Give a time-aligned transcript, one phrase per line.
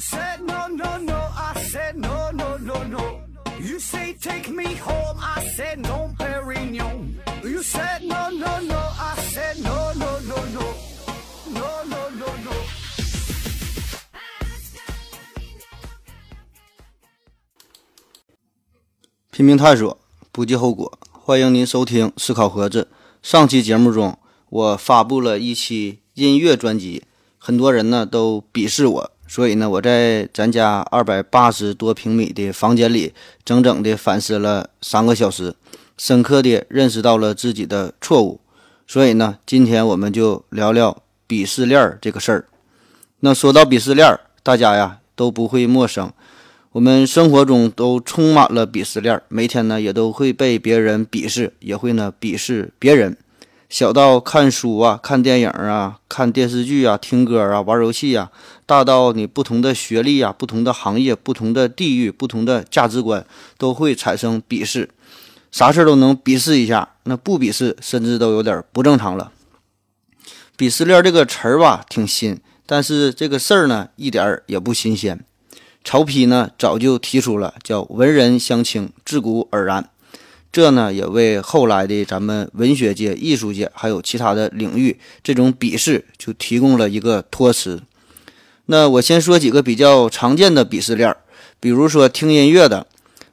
[0.00, 3.20] said no no no, I said no no no no.
[3.60, 7.16] You say take me home, I said no, Perignon.
[7.44, 10.64] You said no no no, I said no no no no,
[11.52, 12.52] no no no no.
[19.30, 19.98] 拼命探索，
[20.32, 20.98] 不计后果。
[21.12, 22.88] 欢迎您收听《思考盒子》。
[23.22, 27.04] 上期节目中，我发布了一期音乐专辑，
[27.36, 35.54] 很多人呢都鄙视我，所以呢，我在咱家二百八十多平米的房间里，整整的反思了三个小时，
[35.96, 38.40] 深刻的认识到了自己的错误。
[38.88, 42.46] 所以呢，今天我们就聊聊鄙视链这个事儿。
[43.20, 46.12] 那说到鄙视链，大家呀都不会陌生。
[46.72, 53.16] 我们生活中都充满了鄙视链，每天呢也都会被别人鄙视，也会呢鄙视别人。
[53.68, 58.32] 小到看书啊、看电影啊、看电视剧啊、听歌啊、玩游戏啊，
[58.70, 63.26] 大到你不同的学历啊、不同的行业、不同的地域、不同的价值观，
[63.58, 64.88] 都会产生鄙视。
[65.50, 69.32] 啥事儿都能鄙视一下，那不鄙视甚至都有点不正常了。
[70.56, 75.18] 鄙视链这个词儿吧，挺新，但是这个事儿呢，一点儿也不新鲜。
[75.82, 79.90] 曹丕呢，早就提出了叫“文人相轻”，自古而然。
[80.52, 87.82] 这呢，也为后来的咱们文学界、艺术界还有其他的领域这种鄙视就提供了一个托词。
[88.70, 91.16] 那我先说几个比较常见的鄙视链儿，
[91.58, 92.86] 比如说听音乐的，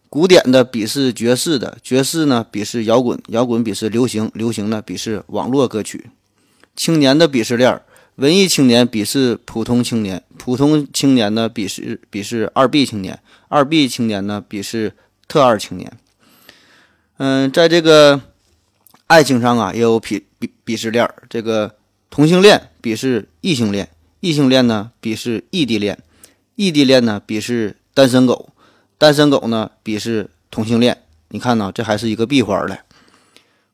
[0.09, 6.09] 古典的鄙视爵士的，爵士呢鄙视摇滚，摇滚鄙视流行，流行呢鄙视网络歌曲。
[6.75, 7.83] 青年的鄙视链儿。
[8.15, 14.93] 文艺青年鄙视普通青年，普通青年呢鄙视鄙视二 B 青年，二 B 青年呢鄙视
[15.27, 15.93] 特二青年。
[17.17, 18.19] 嗯，在这个
[19.05, 21.13] 爱情上啊，也有鄙鄙鄙视链儿。
[21.29, 21.75] 这个
[22.09, 23.87] 同性恋鄙视异性恋，
[24.19, 25.97] 异性恋呢鄙视异地恋，
[26.55, 28.49] 异地恋呢鄙视单身狗，
[28.97, 31.03] 单身狗呢鄙视同性恋。
[31.29, 32.79] 你看呢，这还是一个闭环儿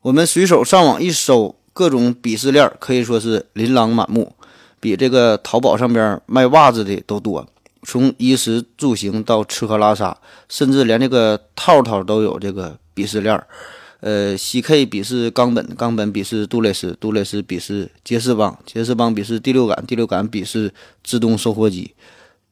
[0.01, 1.55] 我们随手上网一搜。
[1.75, 4.35] 各种鄙视链可以说是琳琅满目，
[4.79, 7.47] 比这个淘宝上边卖袜子的都多。
[7.81, 10.15] 从衣食住行到吃喝拉撒，
[10.47, 13.43] 甚至连这个套套都有这个鄙视链。
[14.05, 20.73] 呃，CK 鄙视冈本，冈本鄙视杜蕾斯，杜蕾斯鄙视杰士邦，杰士邦鄙视第六感，第六感鄙视
[21.05, 21.93] 自动售货机，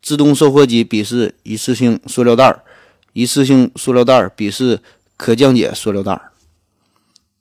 [0.01, 2.63] 自动售货机鄙视一次性塑料袋儿，
[3.11, 4.79] 一次性塑料袋儿鄙视
[5.17, 6.31] 可降解塑料袋儿。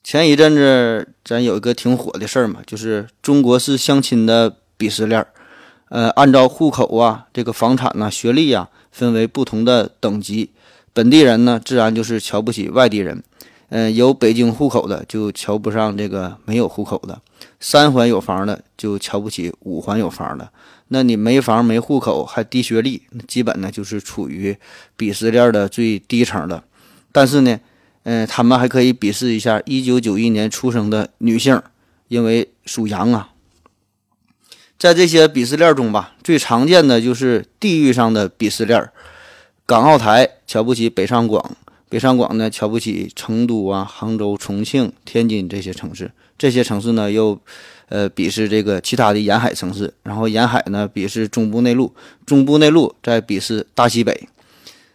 [0.03, 5.29] 前一阵子，咱有一个挺火的事儿嘛，就是中国式相亲的鄙视链儿。
[5.89, 10.51] 呃，按照户口啊、这个房产呐、学历呀，分为不同的等级。
[10.93, 13.23] 本地人呢，自然就是瞧不起外地人。
[13.71, 17.15] 嗯，有北京户口的就瞧不上这个没有户口的；
[17.59, 20.53] 三环有房的就瞧不起五环有房的。
[20.89, 24.57] 那你没房没户口还低学历，基本呢就是处于
[24.97, 26.63] 鄙视链的最低层的。
[27.11, 27.59] 但是呢。
[28.03, 31.63] 嗯，他们还可以鄙视一下一九九一年出生的女性，
[32.09, 33.29] 因为属羊啊。
[34.79, 38.91] 在这些鄙视链中吧，最常见的就是地域上的鄙视链。
[39.67, 41.55] 港澳台瞧不起北上广，
[41.91, 47.39] 北上广呢瞧不起成都啊、杭州、重庆、天津这些城市，这些城市呢又
[47.89, 51.93] 呃鄙视这个其他的沿海城市，然后沿海呢鄙视中部内陆，
[52.25, 54.29] 中部内陆再鄙视大西北。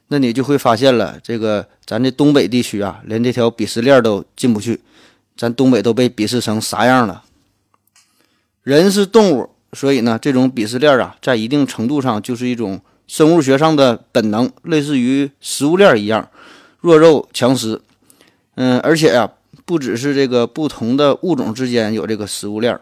[0.08, 4.80] 那你就会发现了，这个咱这东北地区啊，连这条鄙视链都进不去，
[5.36, 7.24] 咱东北都被鄙视成啥样了？
[8.64, 16.30] 人是动物，所以呢，这种鄙视链啊，在一定程度上就是一种生物学上的本能，类似于食物链一样，
[16.86, 17.82] 弱肉强食。
[18.56, 19.30] 嗯，而且呀，
[19.66, 22.80] 不只是这个不同的物种之间有这个食物链，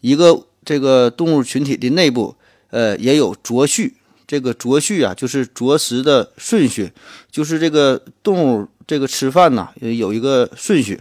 [0.00, 2.34] 一个这个动物群体的内部，
[2.70, 3.94] 呃，也有啄序。
[4.26, 6.90] 这个啄序啊，就是啄食的顺序，
[7.30, 10.98] 就是这个动物这个吃饭呐，有一个顺序，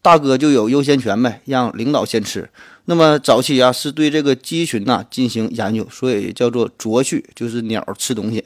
[0.00, 2.48] 大哥就有优先权呗，让领导先吃。
[2.86, 8.42] 那么早期啊，是对这个鸡群呐进行研究，所以叫做啄序，就是鸟吃东西。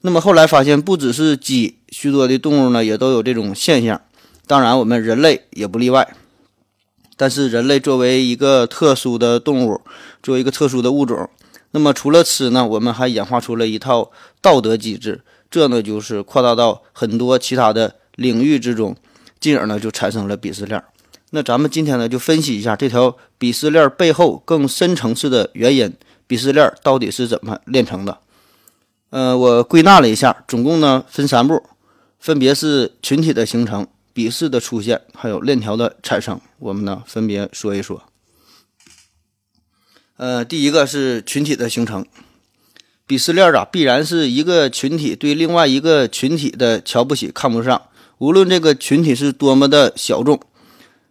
[0.00, 4.00] 那么后来发现，不只是鸡，许多的动物呢也都有这种现象，
[4.46, 6.14] 当然我们人类也不例外。
[7.16, 9.80] 但是人类作为一个特殊的动物，
[10.22, 11.28] 作为一个特殊的物种。
[11.72, 18.94] 那么除了吃呢，我们还演化出了一套道德机制，这呢就是扩大到很多其他的领域之中，
[19.40, 20.80] 进而呢就产生了鄙视链。
[21.30, 25.92] 那咱们今天呢就分析一下这条鄙视链背后更深层次的原因，
[26.28, 28.16] 鄙视链到底是怎么炼成的？
[29.10, 31.62] 呃，我归纳了一下，总共呢分三步，
[32.18, 36.38] 分别是群体的形成、鄙视的出现，还有链条的产生。
[36.58, 38.02] 我们呢分别说一说。
[40.18, 42.04] 呃，第一个是群体的形成。
[43.06, 47.80] 鄙视链啊，必然是一个群体对另外一个群体的瞧不起、看不上，
[48.18, 50.38] 无论这个群体是多么的小众。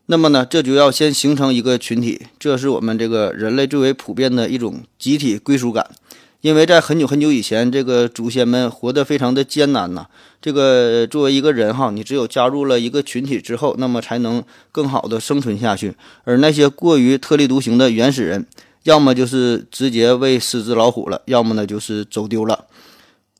[0.06, 5.90] 那么呢，这就要先形成一个群体，这是我们这个人类最为普遍的一种集体归属感。
[6.48, 10.08] 因为在很久很久以前，这个祖先们活得非常的艰难呐。
[10.42, 14.42] 这个作为一个人哈，你只有加入了一个群体之后，那么才能
[14.72, 15.94] 更好的生存下去。
[16.24, 18.46] 而那些过于特立独行的原始人，
[18.84, 22.64] 要么就是直接喂狮子老虎了，要么呢就是走丢了。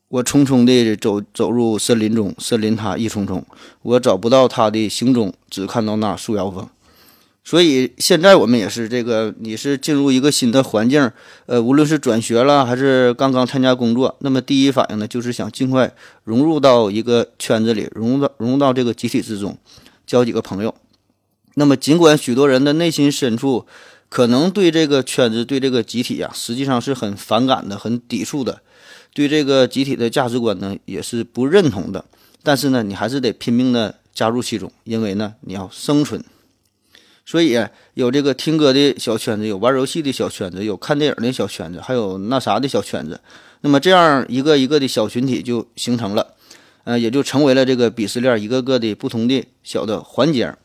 [0.10, 3.42] 我匆匆地走走入森林中，森林它一丛丛，
[3.84, 6.68] 我找不到它的行踪，只看到那树摇风。
[7.48, 11.10] 所以现在我们也是这个，你是进入一个新的环境，
[11.46, 15.94] 呃，无论是转学了还是刚刚参加工作，那么第一反应呢，就是想尽快
[16.26, 19.58] 融入到一个圈子里，融入到融入到这个集体之中，
[20.06, 20.76] 交几个朋友。
[21.54, 23.66] 那么尽管许多人的内心深处
[24.10, 28.62] 可能对这个圈子、对这个集体呀，实际上是很反感的、很抵触的，
[29.14, 32.04] 对这个集体的价值观呢，也是不认同的。
[32.44, 36.22] 但是呢，你还是得拼命的加入其中，因为呢，你要生存。
[37.28, 37.60] 所以
[37.94, 43.20] 有这个听歌的小圈子，有玩游戏的小圈子，有看电影的小圈子，还有那啥的小圈子。
[43.60, 46.36] 那么这样一个一个的小群体就形成了，
[46.86, 50.56] 呃，也就成为了这个鄙视链一个个的不同的小的环节。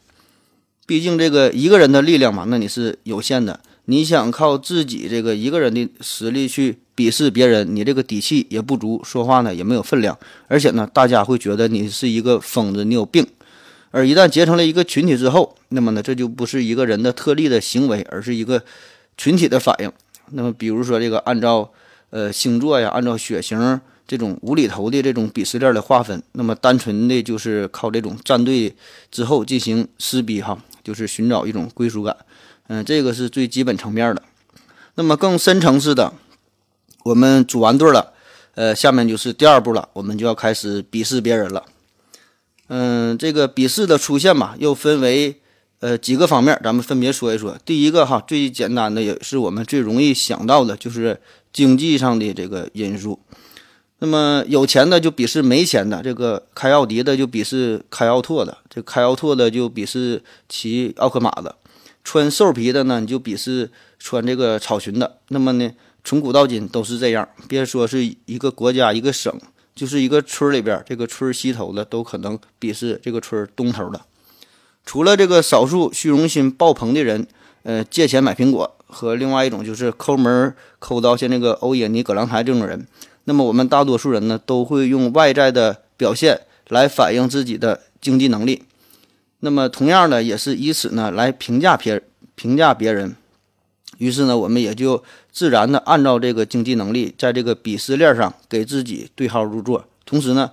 [0.87, 3.59] 毕竟这个一个人的力量嘛，那你是有限的。
[3.87, 10.17] 你想靠自己这个一个人的实力去鄙视别人，你这个底气也不足，说话呢也没有分量，
[10.47, 13.27] 而且呢，大家会觉得你是一个疯子，你有病。
[13.93, 18.65] 而一旦结成了一个群体之后，那么呢，这就不是一个人的特例的行为，而是一个
[19.17, 19.93] 群体的反应。
[20.31, 21.71] 那么，比如说这个按照
[22.11, 28.75] 呃星座呀，按照血型这种无厘头的这种鄙视链的划分，那么单纯的就是靠这种站队
[29.11, 32.17] 之后进行撕逼哈，就是寻找一种归属感。
[32.69, 34.23] 嗯，这个是最基本层面的。
[34.95, 36.13] 那么更深层次的，
[37.05, 38.13] 我们组完队了，
[38.55, 41.65] 呃，下面就是第二步了，我们就要开始鄙视别人了。
[42.75, 45.43] 嗯，这个鄙视的出现嘛，又分为
[45.81, 47.55] 呃几个方面，咱们分别说一说。
[47.67, 51.21] 第一个哈，最简单的也是我们最容易想到的，就是
[51.53, 53.21] 经济上的这个因素。
[53.99, 61.55] 那么有钱的就鄙视没钱的，这个开奥迪的就鄙视开奥拓的，这开奥拓的就鄙视骑奥克马的，
[62.03, 65.19] 穿兽皮的呢你就鄙视穿这个草裙的。
[65.29, 65.71] 那么呢，
[66.03, 69.31] 从古到今都是这样，别说是一个国家一个省。
[69.75, 74.01] 就是一个村里边，这个村西头的都可能鄙视这个村东头的。
[74.85, 77.27] 除了这个少数虚荣心爆棚的人，
[77.63, 82.87] 呃，借钱买苹果，和另外一种就是抠门抠到像那个欧耶尼葛朗台这种人，
[83.25, 88.65] 那么我们大多数人呢，都会用外在的表现来反映自己的经济能力。
[89.41, 92.03] 那么同样的，也是以此呢来评价别人
[92.35, 93.17] 评价别人。
[93.99, 100.53] 于是呢，我们也就自然的按照这个经济能力，在这个鄙视链上给自己对号入座，同时呢，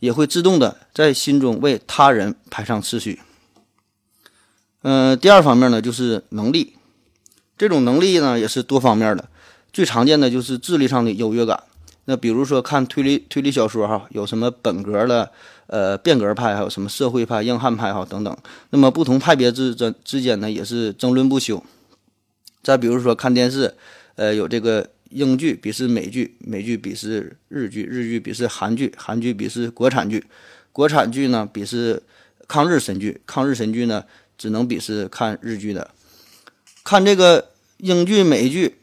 [0.00, 3.20] 也会自动的在心中为他人排上次序。
[4.82, 6.74] 嗯，第二方面呢，就是能力，
[7.56, 9.28] 这种能力呢也是多方面的，
[9.72, 11.64] 最常见的就是智力上的优越感。
[12.04, 15.30] 那比如说看推理推理小说哈，有什么本格的、
[15.66, 18.34] 呃变革派，还有什么社会派、硬汉派哈等等。
[18.70, 21.62] 那么不同派别之之之间呢，也是争论不休。
[22.62, 23.74] 再比如说看电视，
[24.18, 30.24] 呃，有这个英剧鄙视美剧，美剧鄙视日剧，日剧鄙视韩剧，韩剧鄙视国产剧，
[30.72, 32.02] 国产剧呢鄙视
[32.48, 34.04] 抗日神剧，抗日神剧呢
[34.36, 35.92] 只能鄙视看日剧的。
[36.82, 38.78] 看这个英剧、美剧，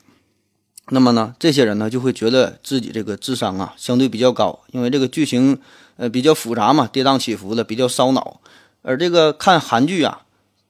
[0.91, 5.59] 那么呢，这些人呢就会觉得自己这个智商啊相对比较高，因为这个剧情
[5.97, 8.39] 呃比较复杂嘛，跌宕起伏的，比较烧脑。
[8.83, 10.21] 而这个看韩剧啊。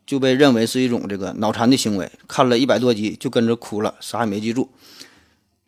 [0.06, 4.70] 就被认为是一种这个脑残的行为，看了一百多集就跟着哭了，啥也没记住。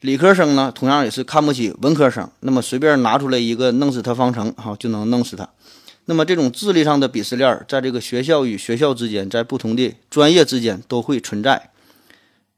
[0.02, 5.50] 理科生呢，同样也是看不起文科生，那么随便拿出来一个弄死他方程，哈就能弄死他。
[6.06, 11.72] 那么这种智力上的鄙视链，在这个学校与学校之间，在不同的专业之间都会存在。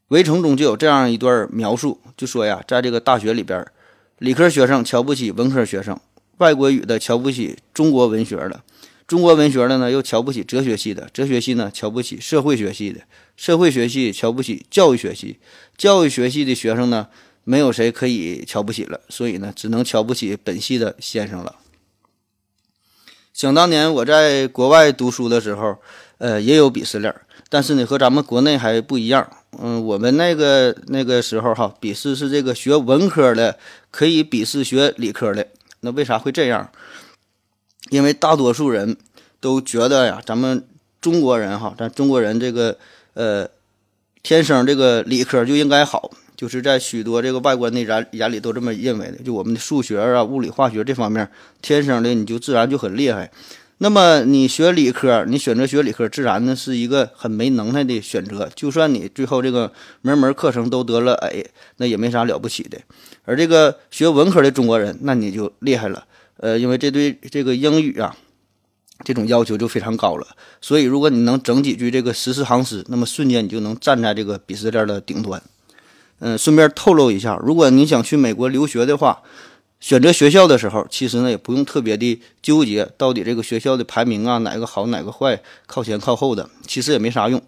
[0.09, 3.65] 围城中就有这样一段描述，就说呀，在这个大学里边，
[4.17, 5.98] 理科学生瞧不起文科学生，
[6.39, 8.62] 外国语的瞧不起中国文学的。
[9.09, 12.99] 中国文学的呢，又瞧不起哲学系的；哲学系呢，瞧不起社会学系的；
[13.35, 15.39] 社会学系瞧不起教育学系；
[15.75, 17.07] 教育学系的学生呢，
[17.43, 21.55] 没有谁可以瞧不起了，所以呢，只能瞧不起本系的先生了。
[23.33, 25.79] 想当年我在国外读书的时候，
[26.19, 27.11] 呃，也有鄙视链，
[27.49, 29.27] 但是呢，和咱们国内还不一样。
[29.59, 33.57] 嗯，我们那个那个时候哈，鄙视是这个学文科的
[33.89, 35.47] 可以鄙视学理科的，
[35.79, 36.71] 那为啥会这样？
[37.89, 38.96] 因为大多数人
[39.39, 40.63] 都觉得呀，咱们
[41.01, 42.77] 中国人哈，咱中国人这个
[43.13, 43.48] 呃，
[44.24, 51.29] 天生这个理科就应该好，就是在许多这个外国人的眼眼里都这么认为的，就我们的数学啊、物理、化学这方面，
[51.62, 53.31] 天生的你就自然就很厉害。
[53.81, 58.50] 那么你学理科，你选择学理科，自然呢是一个很没能耐的选择。
[58.53, 62.77] 就算你最后这个门门课程都得了 A，那也没啥了不起的。
[63.24, 66.03] 而这个学文科的中国人，那你就厉害了。
[66.41, 68.15] 呃，因为这对这个英语啊，
[69.03, 70.25] 这种要求就非常高了。
[70.62, 75.41] 所以如果你能整几句这个十四行诗，那么瞬间你就能站在这个鄙视链的顶端。
[76.19, 79.22] 嗯，顺便透露一下，如果你想去美国留学的话，
[79.79, 87.41] 选择学校的时候，其实呢也不用特别的纠结到底这个学校的排名啊哪个好哪个坏，靠前靠后的，其实也没啥用。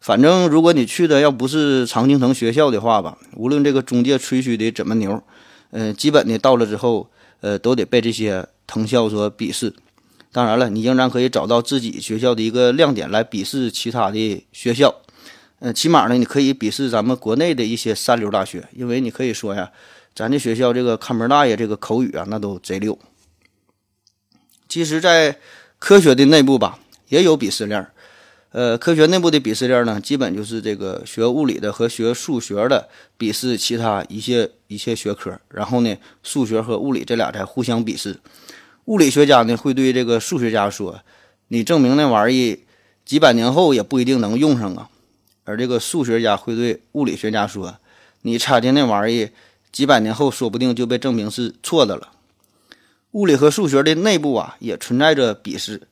[0.00, 5.22] 反正如果你去的要不是常青藤学校的话吧，无论这个中介吹嘘的怎么牛，
[5.70, 7.10] 嗯，基本的到了之后，
[7.44, 9.70] 呃，都得被这些藤校所鄙视。
[10.32, 15.02] 当然了，你仍然可以找到自己学校的一个亮点来鄙视其他的学校。
[15.58, 19.70] 嗯，起码呢，你可以鄙视咱们国内的一些三流大学，因为你可以说呀，
[20.14, 22.98] 咱这学校这个看门大爷这个口语啊，那都贼溜。
[24.66, 25.36] 其实，在
[25.78, 27.86] 科学的内部吧，也有鄙视链。
[28.54, 38.16] 呃，科学内部的鄙视链呢，基本就是这个学物理的和学数学的鄙视其他一些一些学科，然后呢，数学和物理这俩才互相鄙视。
[38.84, 41.00] 物理学家呢，会对这个数学家说
[41.48, 42.58] ：“你证明那玩意儿
[43.04, 44.88] 几百年后也不一定能用上啊。”
[45.42, 47.76] 而这个数学家会对物理学家说
[48.22, 49.30] ：“你猜的那玩意儿，
[49.72, 52.12] 几百年后说不定就被证明是错的了。”
[53.10, 55.82] 物理和数学的内部啊，也存在着鄙视。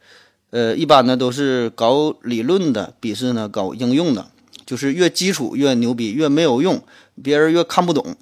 [0.52, 4.30] 呃，一般呢都是搞理论的笔试呢，搞应用的，
[4.66, 6.82] 就是越基础越牛逼，越没有用，
[7.22, 8.14] 别人越看不懂，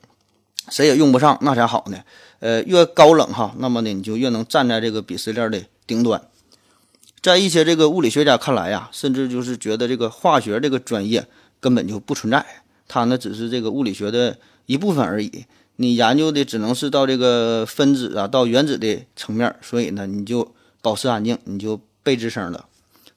[0.68, 1.98] 谁也用不上，那才好呢。
[2.38, 6.22] 呃，越高冷哈，那么呢你就越能站在这个鄙视链的顶端。
[7.20, 11.26] 在一些这个物理学家看来呀，甚至就是觉得这个化学这个专业
[11.58, 12.46] 根本就不存在，
[12.86, 15.44] 它呢只是这个物理学的一部分而已。
[15.76, 22.66] 你研究的只能是到这个分子啊，到原子的层面，所以呢你就保持安静，你就背吱声了。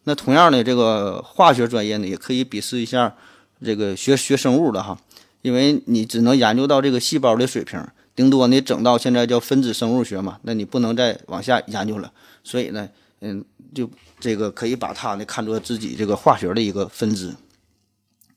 [0.03, 3.15] 那同样的，这个化学专业呢也可以鄙视一下
[3.63, 4.97] 这个学学生物的哈，
[5.41, 7.85] 因为你只能研究到这个细胞的水平，
[8.15, 12.11] 顶多你整到现在叫分子生物学嘛，那你不能再往下研究了。
[12.43, 12.89] 所以呢，
[13.21, 13.43] 嗯。
[13.73, 17.33] 就这个可以把它呢看作自己这个化学的一个分支，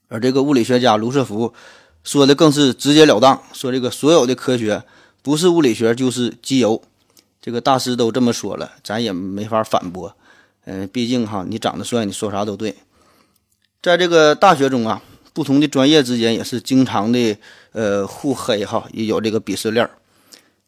[0.07, 1.53] 而这个物理学家卢瑟福
[2.03, 4.81] 说的更是直截了当，说这个所有的科学
[5.21, 6.81] 不是物理学就是机油，
[7.39, 10.15] 这个大师都这么说了，咱也没法反驳。
[10.69, 12.75] 嗯，毕竟哈，你长得帅，你说啥都对。
[13.81, 17.37] 在这个大学中啊，不同的专业之间也是经常的
[17.71, 19.91] 呃互黑哈，也有这个鄙视链儿。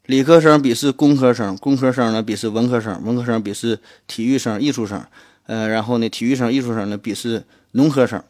[0.06, 3.78] 理科生鄙视工科生，工科生呢鄙视文科生，文科生鄙视
[4.08, 5.06] 体育生、艺术生，
[5.48, 8.24] 呃，然后呢，体育生、艺术生呢鄙视农科生。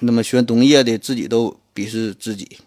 [0.00, 2.58] 那么学农业的自己都鄙视自己，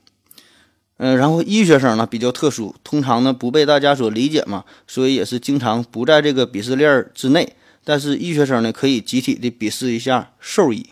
[0.98, 7.54] 嗯，然后医学生呢比较特殊，通常呢不被大家所理解嘛，所以也是经常不在这个鄙视链之内。
[7.88, 10.88] 但是医学生呢可以集体的鄙视一下兽医。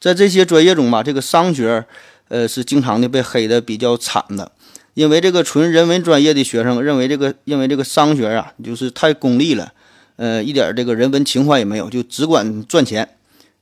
[0.00, 1.86] 在这些专业中吧，这个商学，
[2.26, 4.50] 呃，是经常的被黑的比较惨的。
[4.94, 9.72] 因为这个纯人文专业的学生认为这个，因为这个商学啊，就是太功利了，
[10.16, 13.08] 呃，一点这个人文情怀也没有，就只管赚钱。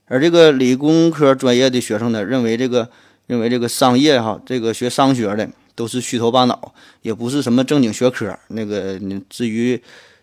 [0.07, 2.89] 而这个理工科专业的学生呢，认为这个，
[3.27, 8.35] 认为这个商业哈，这个学商学的都是虚头巴脑，也不是什么正经学科。
[8.47, 9.79] 那个，你至于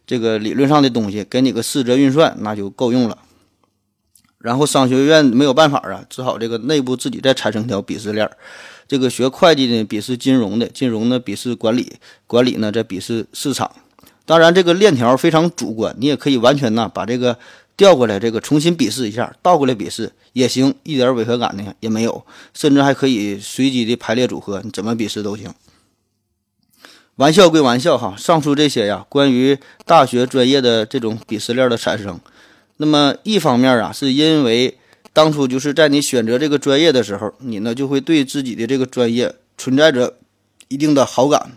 [0.09, 3.19] 这个理论上的东西，给你个四则运算那就够用了。
[4.39, 8.29] 然后商学院没有办法啊，只好这个内部自己再产生条鄙视链。
[8.89, 11.93] 这个学会计的鄙视金融的，金融呢鄙视管理，
[12.27, 13.71] 管理呢再鄙视市场。
[14.25, 17.37] 当然，这个链条非常主观，你也可以完全呢把这个
[17.77, 22.25] 调过来，这个重新鄙视一下，倒过来鄙视也行，一点违和感呢也没有，
[22.55, 25.53] 甚至还可以随机的排列组合，你怎么鄙视都行。
[27.19, 32.19] 玩笑归玩笑哈，上述这些呀，关于大学专业的这种鄙视链的产生，
[32.79, 34.79] 那么一方面啊，是因为。
[35.11, 40.15] 当初就是在你选择这个专业的时候，你呢就会对自己的这个专业存在着
[40.69, 41.55] 一定的好感。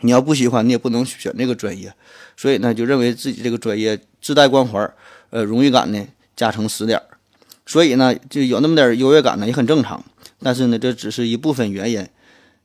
[0.00, 1.92] 你要不喜欢，你也不能选这个专业。
[2.38, 4.90] 所以呢，就认为自己这个专业自带光环，
[5.28, 6.02] 呃，荣誉感呢
[6.34, 7.02] 加成十点。
[7.66, 10.02] 所以呢，就有那么点优越感呢，也很正常。
[10.42, 12.06] 但是呢，这只是一部分原因。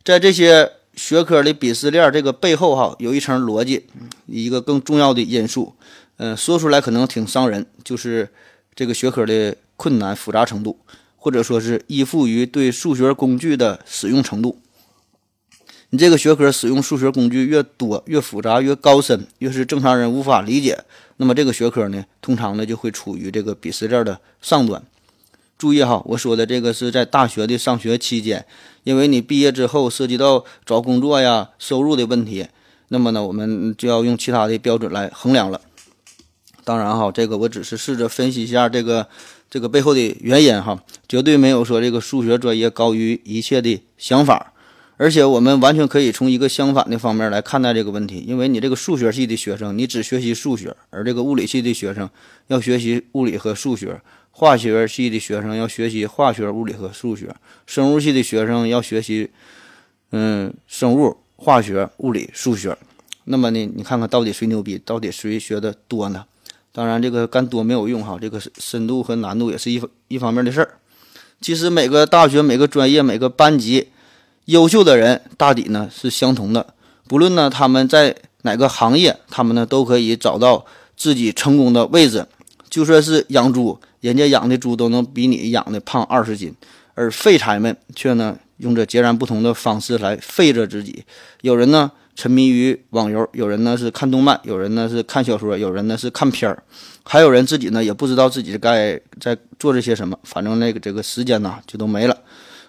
[0.05, 3.85] 在这些学科的鄙视链这个背后，哈，有一层逻辑，
[4.25, 5.73] 一个更重要的因素，
[6.17, 8.29] 嗯，说出来可能挺伤人，就是
[8.73, 9.55] 这个学科的。
[9.77, 10.79] 困难复杂程度，
[11.17, 14.61] 或者说是依附于对数学工具的使用程度。
[15.89, 20.85] 你这个学科使用数学工具越多、越复杂、越高深，越是正常人无法理解，
[21.17, 24.81] 那么这个学科呢，通常呢就会处于这个鄙视链的上端。
[25.57, 28.45] 注意哈，我说的这个是在大学的上学期间，
[28.83, 32.45] 因为你毕业之后涉及到找工作呀、收入的问题，
[32.89, 35.61] 那么呢，我们就要用其他的标准来衡量了。
[36.63, 39.07] 当然哈，这个我只是试着分析一下这个
[39.49, 44.51] 这个背后的原因哈，绝对没有说这个数学专业高于一切的想法。
[44.97, 52.09] 而且我们完全可以从一个相反的方面来看待这个问题，因为你这个数学系的学生，你只学习数学；而这个物理系的学生
[52.47, 53.89] 要学习物理和数学；
[54.37, 57.29] 化学系的学生要学习化学、物理和数学；
[57.65, 59.31] 生物系的学生要学习，
[60.11, 62.77] 嗯，生物、化学、物理、数学。
[63.23, 64.77] 那么呢，你看看到底谁牛逼？
[64.83, 66.25] 到底谁学的多呢？
[66.73, 70.79] 当然，这个干多没有用哈，这个深度和难度也是一一方面的事儿。
[71.39, 73.87] 其实每个大学、每个专业、每个班级。
[74.47, 76.75] 优秀的人大抵呢是相同的，
[77.07, 80.65] 不论呢他们在哪个行业，他们呢都可以找到
[80.97, 82.27] 自己成功的位置。
[82.75, 86.53] 就算是养猪，人家养的猪都能比你养的胖二十斤，
[86.93, 91.01] 而废柴们却呢用着截然不同的方式来废着自己。
[91.39, 96.61] 有人呢沉迷于网游，有人呢是看动漫，有人呢是看小说，有人呢是看片儿，
[97.03, 102.17] 还有人自己呢也不知道自己该在做这些什么，反正那个这个时间呢就都没了。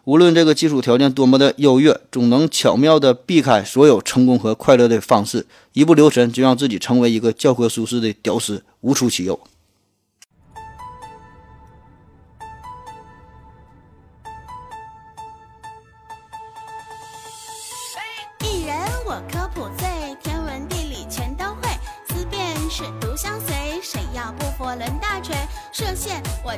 [0.04, 9.40] 无论这个基础条件多么的优越，总能巧妙地避开所有成功和快乐的方式，一不留神就让自己成为一个教科书式的屌丝，无出其右。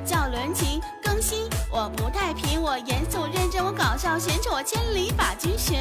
[0.04, 5.76] 叫伦琴，更新我不太平，我严肃认真，我搞笑闲扯，我千里把君寻。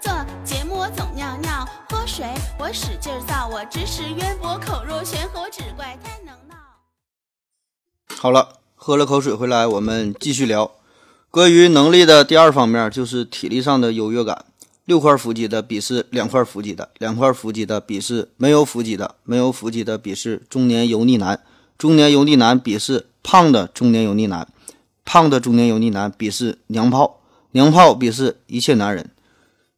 [0.00, 0.12] 做
[0.44, 2.26] 节目我总尿尿，喝水
[2.58, 6.54] 我使劲造，我知识渊博，口若悬河，只怪太能闹。
[8.16, 10.70] 好了，喝了口水回来，我们继续聊
[11.30, 14.44] 关于能力的第二方面，就是体力上的优越感。
[14.84, 21.42] 六块腹肌的比试两块腹肌的，两块腹肌的比试没有腹肌的，没有腹肌的比试中年油腻男，
[21.78, 24.46] 中年油腻男比试胖的中年油腻男，
[25.04, 29.10] 胖的中年油腻男鄙视娘炮，娘炮鄙视一切男人。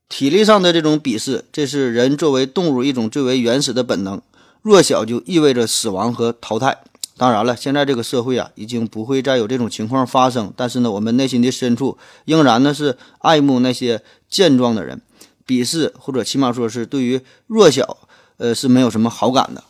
[0.08, 4.20] 体力上的这种鄙视，这是人作为动物一种最为原始的本能。
[4.62, 6.78] 弱小就意味着死亡和淘汰。
[7.16, 10.52] 当然了，现在这个社会啊，已经不会再有这种情况发生。
[10.56, 15.00] 但是呢，我们内心的深处仍然呢是爱慕那些健壮的人，
[15.46, 17.96] 鄙视或者起码说是对于弱小，
[18.36, 19.62] 呃是没有什么好感的。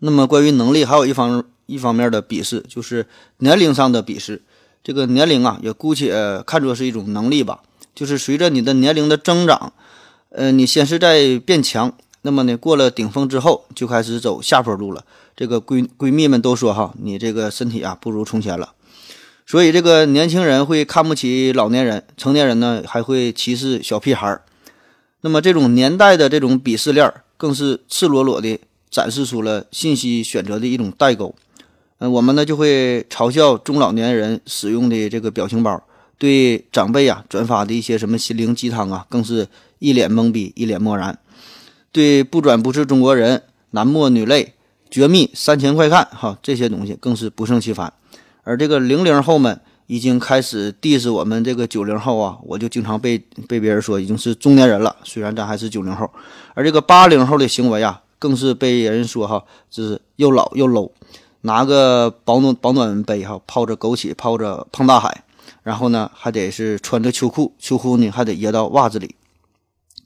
[0.00, 3.06] 那么关于能力，还有一方一方面的鄙视，就是
[3.38, 4.42] 年龄上的鄙视。
[4.82, 7.60] 这个年龄啊，也姑且看作是一种能力吧。
[7.94, 9.72] 就是随着你的年龄的增长，
[10.30, 15.04] 呃，你先是在变强，那么呢，过了顶峰之后，就开始走下坡路了。
[15.36, 18.72] 这个闺闺蜜们都说哈，你这个身体啊不如从前了。
[19.46, 24.42] 所以这个年轻人会看不起老年人，成年人呢还会歧视小屁孩儿。
[25.22, 31.34] 那么这种年代的这种鄙视链，更是赤裸裸的展示出了信息选择的一种代沟。
[32.00, 35.82] 嗯，我们呢就会嘲笑中老年人使用的这个表情包。
[36.18, 41.18] 对长辈啊转发的一些什么心灵鸡汤啊，更是一脸懵逼，一脸漠然。
[41.92, 44.54] 对不转不是中国人，男默女泪，
[44.90, 47.92] 绝密三千快看哈，这些东西更是不胜其烦。
[48.44, 56.10] 而这个零零后们已经开始 diss 我们这个九零后啊，我就经常被被别人说已经是中年人了，虽然咱还是九零后。
[56.54, 60.90] 而这个八零后的行为啊，更是被人说哈，就是又老又 low，
[61.42, 65.24] 拿个保暖保暖杯哈，泡着枸杞，泡着胖大海。
[65.62, 69.14] 然后呢，还得是穿着秋裤，秋裤呢还得掖到袜子里。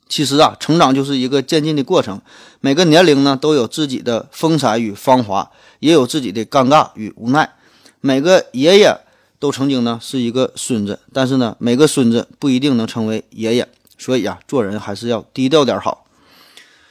[0.07, 2.21] 其实啊，成长就是一个渐进的过程，
[2.59, 7.53] 每个年龄呢都有自己的风采与芳华，也有自己的尴尬与无奈。
[8.01, 8.99] 每个爷爷
[9.39, 13.67] 都曾经呢是一个孙子，但是呢，每个孙子不一定能成为爷爷。
[13.97, 16.05] 所以啊，做人还是要低调点好。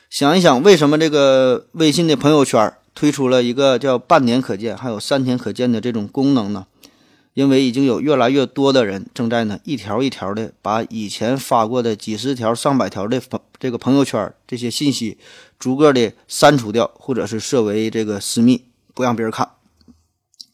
[0.08, 6.66] 想一想，为什么这个微信的朋友圈推出了一个叫“半年可见”还有“三天可见”的这种功能呢？
[7.34, 15.18] 因为已经有越来越多的人正在呢一条一条的把以前发过的几十条、上百条的朋这个朋友圈这些信息
[15.58, 18.62] 逐个的删除掉，或者是设为这个私密，
[18.94, 19.50] 不让别人看。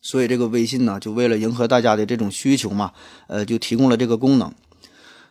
[0.00, 2.92] 所以这个微信呢，就为了迎合大家的这种需求嘛，
[3.26, 4.50] 呃，就提供了这个功能。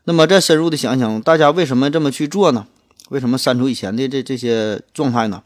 [0.03, 2.67] 那么再深入的想想，大家为什么这么去做呢？
[3.09, 5.41] 为什么删除以前的这这些状态呢？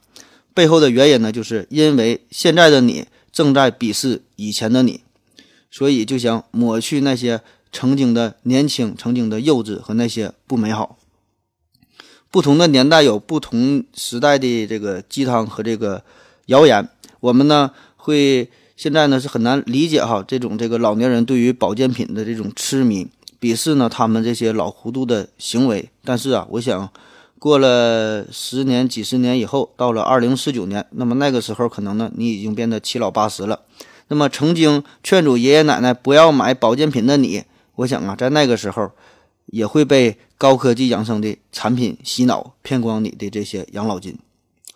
[0.54, 5.02] 背后的原因呢，就是因为现在的你正在鄙视以前的你。
[5.76, 11.00] 所以就想抹去那些曾经的年轻、曾经的幼稚和那些不美好。
[12.30, 16.04] 不同的年代有不同时代的这个鸡汤和这个
[16.46, 16.88] 谣言，
[17.22, 23.08] 我们呢会现在呢是很难理解哈这种这个老年人对于保健品的这种痴迷，
[23.42, 25.90] 鄙视呢他们这些老糊涂的行为。
[26.04, 26.88] 但是啊，我想
[27.44, 33.64] 过了十年、几十年以后，到了二零四九年，那么那个时候可能呢你已经变得七老八十了。
[34.08, 37.44] 那么曾经劝阻爷爷奶奶不要买保健品的你，
[37.76, 38.90] 我想啊，在那个时候
[39.48, 44.18] 也会被高科技养生的产品洗脑，骗光你的这些养老金。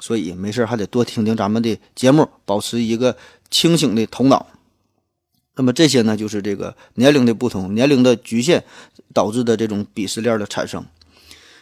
[0.02, 3.16] 所以没事还得多听听咱们的节目，保持一个
[3.50, 4.46] 清醒的头脑。
[5.56, 8.66] 那么这些呢，就是这个年龄的不同、年龄的局限
[9.14, 10.86] 导致的这种鄙视链的产生。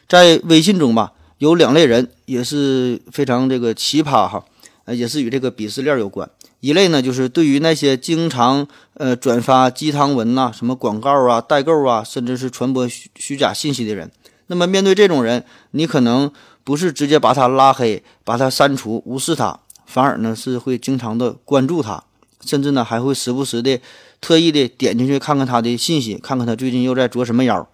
[0.07, 4.43] 在微信中吧，有两类人也是非常这个奇葩哈，
[4.85, 6.29] 呃，也是与这个鄙视链有关。
[6.59, 14.11] 一类呢，就是对于那些经常呃转发鸡汤文呐、什么广告啊、代购啊，甚至是传播虚虚假信息的人。
[14.47, 16.31] 那么面对这种人，你可能。
[16.65, 22.03] 不是直接把他拉黑、把他删除、无视他，反而呢是会经常的关注他，
[22.43, 23.79] 甚至呢还会时不时的
[24.19, 27.69] 特意的点进去看看他的信息，看看他最近又在作什么妖。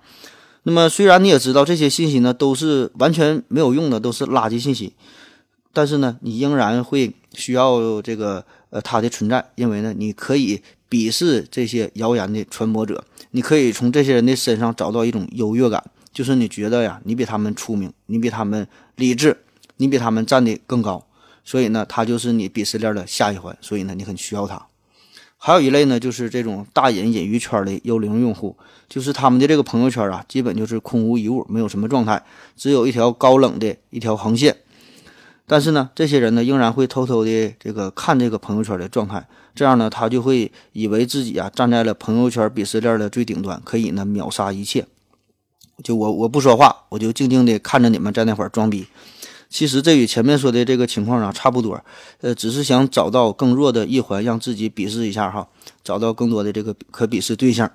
[0.63, 4.93] 那么虽然你也知道这些信息呢都是完全没有用的，都是垃圾信息，
[5.73, 15.83] 但是呢你仍然会需要这个呃他的存在，因为呢你可以鄙视这些谣言的传播者，你可以从这些人的身上找到一种优越感。
[16.13, 19.45] 就是你觉得呀，你比他们出名，你比他们理智，
[19.77, 21.07] 你比他们站得更高，
[21.45, 24.67] 所以呢，他就是你鄙视链的下一环，所以呢，你很需要他。
[25.43, 28.55] 还有一类呢，就是这种大隐隐于圈的幽灵用户，
[28.87, 32.23] 就是他们的这个朋友圈啊，基本就是空无一物，没有什么状态，
[32.55, 34.55] 只有一条高冷的一条横线。
[35.47, 44.85] 但是呢，这些人呢，仍然会偷偷的这个看这个朋友圈的状态，这样呢，他就会以为自己啊站在了朋友圈鄙视链的最顶端，可以呢秒杀一切。
[45.83, 48.85] 就我我不说话，我就静静的看着你们在那会儿装逼。
[49.51, 51.79] 其实这与前面说的这个情况啊差不多，
[52.21, 55.45] 呃，只是想找到更弱的一环，让自己鄙视一下哈，
[55.83, 57.69] 找到更多的这个可鄙视对象。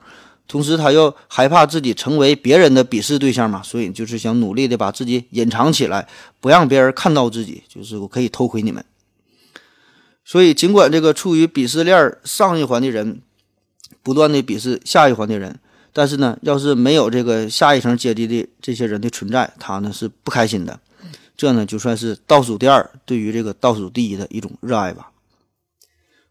[0.48, 6.08] 同时他又害怕自己成为别人的鄙视对象嘛，所以就是想努力的把自己隐藏起来，
[6.40, 8.82] 不让别人看到自己，就是我可以偷窥你们。
[10.24, 13.20] 所以尽管这个处于鄙视链上一环的人
[14.02, 15.60] 不断的鄙视下一环的人。
[15.92, 20.78] 但是呢，要是没有这个下一层阶级的这些人的存在，他呢是不开心的。
[21.36, 25.10] 这呢就算是倒数第二，对于这个倒数第一的一种热爱吧。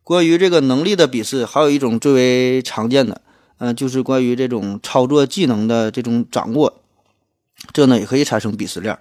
[0.04, 3.22] 关于这个能力的鄙视，还有一种最为常见的，
[3.58, 6.82] 嗯，就是关于这种操作技能的这种掌握，
[7.74, 8.98] 这呢也可以产生鄙视链。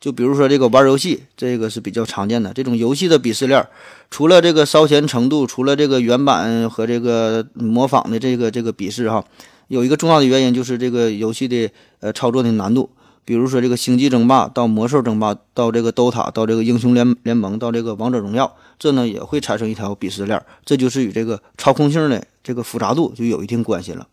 [0.00, 3.66] 就比如说这个玩游戏，这个是比较常见的这种游戏的鄙视链。
[4.10, 9.24] 除了这个烧钱程度，除了这个原版和这个模仿的这个这个鄙视哈。
[9.68, 12.90] 有一个重要的原因就是这个游戏的呃操作的难度，
[13.24, 24.06] 比如说这个星际争霸到魔兽争霸到这个 DOTA 到这个英雄联联盟到这个王者荣耀，这呢也会产生一条鄙视链，这就是与这个操控性的这个复杂度就有一定关系了。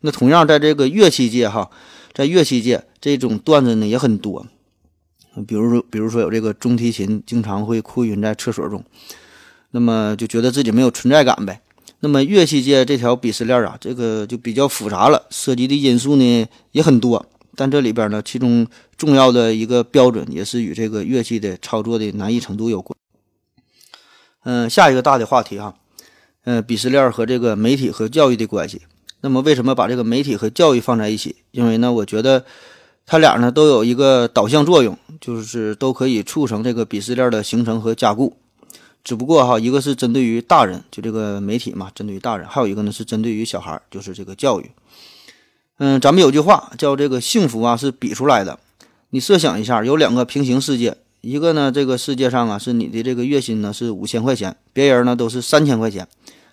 [0.00, 1.70] 那同样在这个乐器界哈，
[2.12, 4.46] 在乐器界这种段子呢也很多，
[5.46, 8.84] 比如说比如说有这个中提琴经常会哭晕在厕所中，
[9.70, 11.62] 那么就觉得自己没有存在感呗。
[12.00, 17.26] 那么乐器界这条鄙视链啊，这个就比较复杂了，涉及的因素呢也很多。
[17.58, 18.64] 但这里边呢，其中
[18.96, 22.96] 重要的一个标准也是与这个乐器的操作的难易程度有关。
[24.44, 25.74] 嗯，下一个大的话题哈，
[26.44, 28.82] 嗯，鄙视链和这个媒体和教育的关系。
[29.22, 31.34] 那么为什么把这个媒体和教育放在一起？
[31.50, 32.44] 因为呢，我觉得
[33.04, 38.36] 它俩呢都有一个导向作用，就是都可以促成这个鄙视链的形成和加固。
[39.02, 44.70] 只不过哈，一个是针对于大人，就这个媒体嘛，针对于大人；还有一个呢是针对于小孩，就是这个教育。
[45.78, 48.58] 嗯，咱们有句话叫这个幸福啊是比出来的。
[49.10, 56.04] 你设想一下，有两个平行世界，一个呢这个世界上啊是你的这个月薪呢是五千块钱，别人呢都是三千块钱；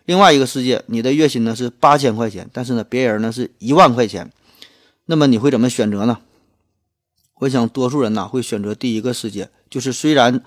[0.06, 4.32] 另外一个世界，你的月薪呢是八千块钱，但是呢别人呢是一万块钱。
[5.06, 6.20] 那么你会怎么选择呢？
[7.40, 10.42] 我想多数人呢会选择第一个世界，就是虽然。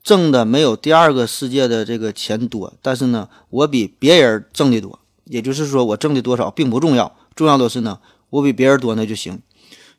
[0.00, 4.98] 挣的没有第二个世界的这个钱多，但是呢，我比别人挣的多。
[5.24, 7.98] 也就是说，我挣的多少并不重要，重要的是呢，
[8.30, 9.40] 我比别人多那就行。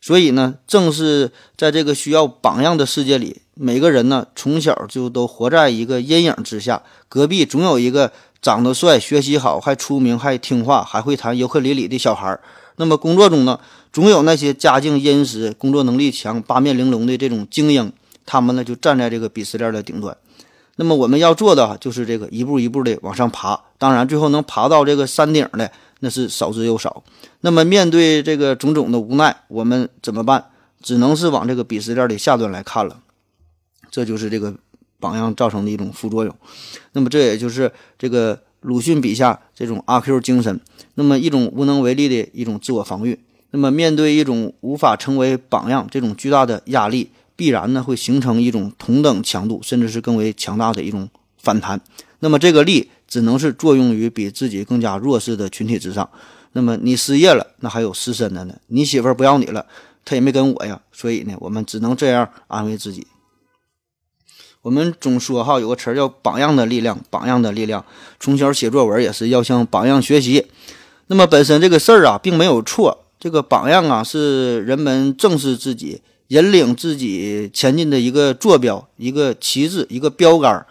[0.01, 6.83] 所以呢，正是在这个需要榜样的世界里，每个人呢从小就都活在一个阴影之下。
[7.07, 8.11] 隔壁总有一个
[8.41, 12.39] 长得帅、学习好、还出名、还听话、还会弹尤克里里的小孩。
[12.77, 13.59] 那么工作中呢，
[13.91, 17.91] 总有那些家境殷实、工作能力强、八面玲珑的这种精英。
[18.25, 20.15] 他们呢就站在这个鄙视链的顶端，
[20.75, 23.59] 那么我们要做的就是这个一步一步的往上爬。
[23.79, 27.03] 当然，最后能爬到这个山顶的那是少之又少。
[27.41, 30.45] 那么面对这个种种的无奈，我们怎么办？
[30.81, 33.01] 只能是往这个鄙视链的下端来看了。
[33.91, 34.55] 这就是这个
[34.99, 36.33] 榜样造成的一种副作用。
[36.93, 40.59] 那么这也就是这个鲁迅笔下这种阿 Q 精神，
[40.95, 43.19] 那么一种无能为力的一种自我防御。
[43.51, 51.81] 那么面对一种无法成为榜样这种巨大的压力，必然呢会形成一种同等强度，甚至是更为强大的一种反弹。
[52.19, 56.09] 那么这个力只能是作用于比自己更加弱势的群体之上。
[56.53, 58.55] 那么你失业了，那还有失身的呢？
[58.67, 59.65] 你媳妇儿不要你了，
[60.05, 60.79] 她也没跟我呀。
[60.91, 63.05] 所以呢，我们只能这样安慰自己。
[64.61, 67.85] 我们总说哈，有个词儿叫“榜样的力量”，榜样的力量。
[68.19, 70.47] 从小写作文也是要向榜样学习。
[71.07, 73.05] 那么本身这个事儿啊，并没有错。
[73.19, 80.65] 这个榜样啊，是人们正视自己、引领自己前进的一个坐标、一个旗帜、一个标杆儿。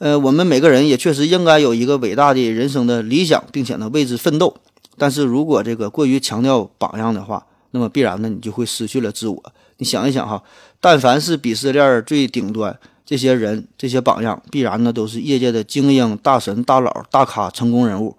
[0.00, 4.56] 呃，我们每个人也确实应该有一个伟大的人生的理想，并且呢为之奋斗。
[4.96, 9.52] 但是如果这个过于强调榜样的话，那么必然呢你就会失去了自我。
[9.76, 10.42] 你想一想哈，
[10.80, 12.76] 但凡是鄙视链最顶端。
[13.04, 18.16] 这些人、这些榜样，必然呢都是业界的精英、大神、大佬、大咖、成功人物。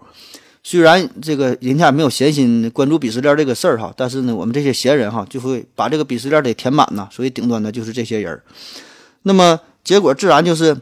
[0.64, 7.08] 虽然这个人家没有闲心关注鄙视链这个事儿哈，但是呢，我们这些闲人哈就会把这个鄙视链得填满呐。
[7.10, 8.40] 所以顶端的就是这些人。
[9.24, 10.78] 那么结果自然就是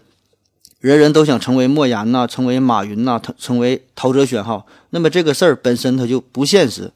[0.80, 4.66] 人人都想成为莫言呐，成为马云呐，成为陶喆轩哈。
[4.92, 6.92] 那么这个事儿本身它就不现实，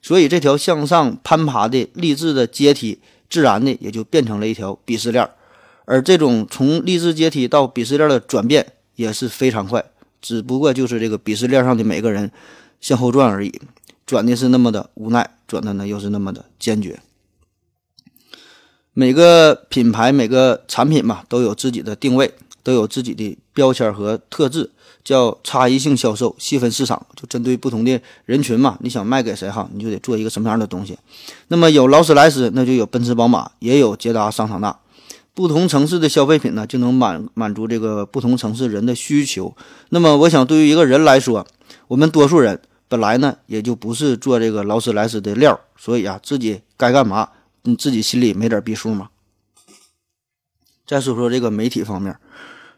[0.00, 5.28] 所以这条向上攀爬的励志的阶梯，自然的也就变成了一条鄙视链。
[5.84, 9.84] 而这种从励志阶梯到鄙视链的转变也是非常快，
[10.22, 12.32] 只不过就是这个鄙视链上的每个人
[12.80, 13.60] 向后转而已，
[14.06, 16.98] 转的是那么的无奈，转的呢又是那么的坚决。
[18.94, 22.32] 每个品牌、每个产品嘛，都有自己的定位，
[22.66, 24.68] 都有自己的标签和特质，
[25.04, 30.98] 叫差异性销售，细分市场，就针对不同的人群嘛，你想卖给谁哈，你就得做一个什么样的东西。
[31.46, 34.76] 那么有劳斯莱斯，那就有奔驰、宝马，也有捷达、桑塔纳。
[35.32, 39.56] 不同城市的消费品呢，就能满满足这个不同城市人的需求。
[39.90, 41.46] 那么，我想对于一个人来说，
[41.86, 47.28] 我们多数人本来呢也就不是做这个劳斯莱斯的料，所以啊，自己该干嘛，
[47.62, 49.10] 你自己心里没点逼数吗？
[50.84, 52.16] 再说说这个媒体方面，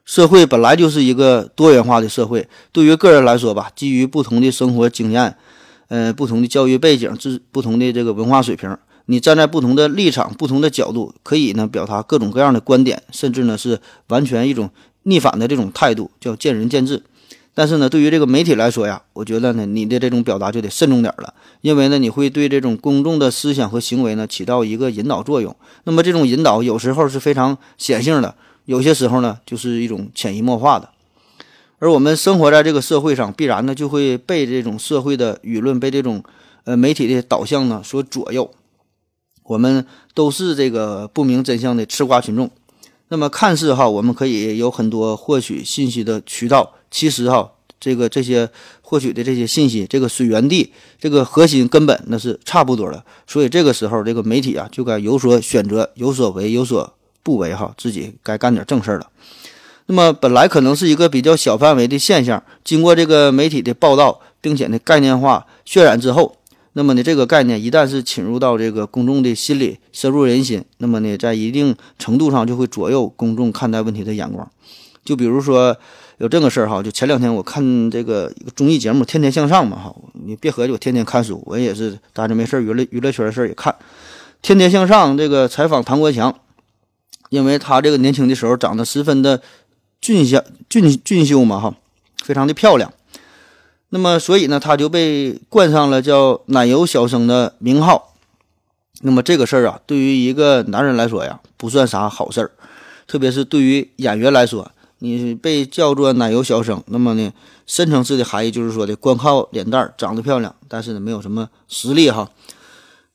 [0.08, 5.36] 社会本来就是一个多元化的社会，对于个人来说吧，基于不同的生活经验，
[5.88, 8.74] 呃，不同的教育背景，自不同的这个文化水平。
[9.04, 14.70] 你站在不同的立场、不同的角度，可以呢表达各种各样的观点，甚至呢是完全一种
[15.02, 17.02] 逆反的这种态度，叫见仁见智。
[17.52, 25.54] 但是呢，对于这个媒体来说呀，我觉得呢，你的这种表达就得慎重点了，因为呢，你会对这种公众的思想和行为呢起到一个引导作用。
[25.84, 28.34] 那么这种引导有时候是非常显性的，
[28.68, 30.90] 有些时候呢就是一种潜移默化的。
[31.78, 36.22] 而我们生活在这个社会上，必然呢就会被这种社会的舆论、被这种
[36.64, 38.50] 呃媒体的导向呢所左右。
[39.44, 42.50] 我们都是这个不明真相的吃瓜群众，
[43.08, 48.50] 那么看似哈，我们可以有很多获取信息的渠道，其实哈，这个这些
[48.82, 53.02] 获取的这些信息，这个水源地，这个核心根本那是差不多的。
[53.26, 56.92] 所以这个时候，这个媒体啊，就该有所选择，有所为，有所
[57.28, 59.06] 不为哈，自己该干点正事儿了。
[59.84, 66.36] 那么本来可能是一个比较小范围的现象，经过这个媒体的报道，并且呢概念化渲染之后。
[66.72, 74.50] 那么呢，这个概念一旦是侵入到这个公众的心里，深入人心，那么呢，在一定程度上就会左右公众看待问题的眼光。
[75.04, 75.76] 就比如说
[76.16, 83.72] 有这个事儿哈，就前两天我看这个一个综艺节目《天天向上》嘛哈，你别合计我天天看书，我也是待着没事，娱乐娱乐圈的事儿也看。
[84.40, 86.32] 《天天向上》这个采访唐国强，
[87.28, 89.40] 因为他这个年轻的时候长得十分的
[90.00, 91.74] 俊秀俊俊秀嘛哈，
[92.24, 92.92] 非常的漂亮。
[93.90, 98.14] 那么，所以呢，他就被冠上了叫“奶油小生”的名号。
[99.00, 102.50] 那么这个事儿啊，对于一个男人来说呀，不算啥好事儿。
[103.06, 107.32] 特别是对于演员来说，你被叫做“奶油小生”，那么呢，
[107.66, 112.30] 深层次的含义就是说的，光靠脸蛋儿长得漂亮，但是呢，没有什么实力哈。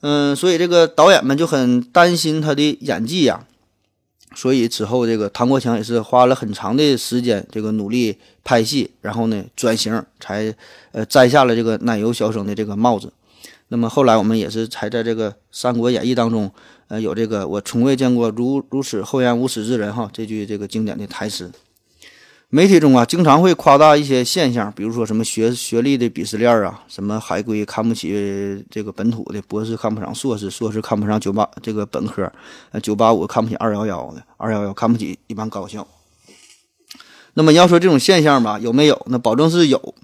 [0.02, 3.46] 嗯，所以这个导演们就很担心他的演技呀。
[4.36, 10.54] 所以此后，这个唐国强也是花了很长的时间，这个努力拍戏，然后呢转型，才
[10.92, 13.12] 呃摘下了这个奶油小生的这个帽子。
[13.70, 16.52] 那么后来我们也是才在这个《三国演义》当中，
[16.88, 21.52] 呃有这个我从未见过如如此厚颜无耻之人哈这句这个经典的台词。
[22.56, 32.32] 媒体中啊，经常会夸大一些现象，比如说什么学学历的鄙视链啊，什么海归看不起这个本土的，博士看不上硕士，硕士看不上九八这个本科，
[32.70, 35.88] 呃，九八五看不起二幺幺的，二幺幺看不起一般高校。
[37.34, 39.02] 那么你要说这种现象吧，有没有？
[39.08, 39.96] 那保证是有，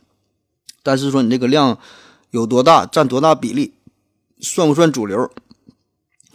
[0.82, 1.78] 但是说你这个量
[2.32, 3.76] 有多大，占多大比例，
[4.42, 5.30] 算不算主流？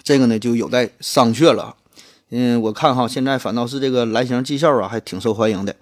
[0.05, 1.75] 这个呢，就有待商榷了。
[2.31, 5.75] 嗯，我看哈，现在反倒是这个蓝翔技校啊，还挺受欢迎的。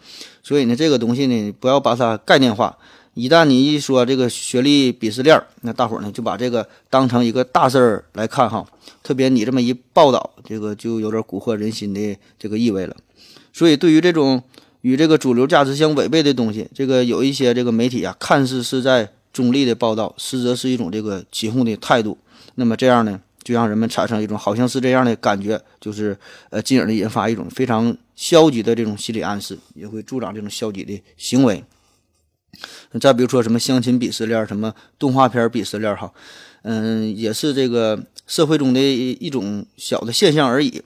[0.43, 2.77] 所以呢，这个东西呢，不要把它概念化。
[3.15, 8.67] 一旦你一说这个学历鄙视链，那大伙儿呢就把这个当成一个大事儿来看哈。
[9.03, 12.97] 特别你这么一报道，这个就有点蛊惑人心的这个意味了。
[13.53, 14.43] 所以，对于这种
[14.81, 22.17] 与这个主流价值相违背的东西，这个有一些这个媒体啊，看似是在中立的报道，实则是一种这个起哄的态度。
[22.55, 26.17] 那么这样呢，就让人们产生一种好像是这样的感觉，就是
[26.51, 31.65] 呃，进而的引发一种非常消极的这种心理暗示，也会助长这种消极的行为。
[33.01, 36.13] 再比如说什么相亲鄙视链，什么动画片鄙视链，哈，
[36.63, 40.83] 嗯，也是这个社会中的一种小的现象而已，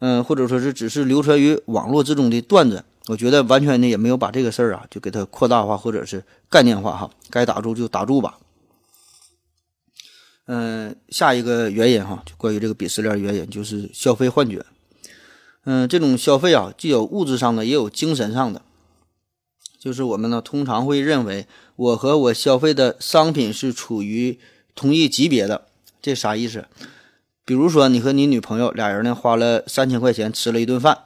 [0.00, 2.84] 嗯，或者说是只是流传于网络之中的段子。
[3.06, 8.36] 我觉得完全呢也没有把这个事儿啊就给它扩大化或者是概念化哈，该打住就打住吧。
[10.46, 14.64] 嗯，下一个原因哈，就关于这个鄙视链原因就是消费幻觉。
[15.64, 18.62] 嗯，这种消费啊，既有物质上的，也有精神上的。
[19.80, 24.38] 就是我们呢，通常会认为我和我消费的商品是处于
[24.74, 25.66] 同一级别的，
[26.00, 26.66] 这啥意思？
[27.44, 30.98] 比如说，你和你女朋友俩人呢，花了三千块钱吃了一顿饭，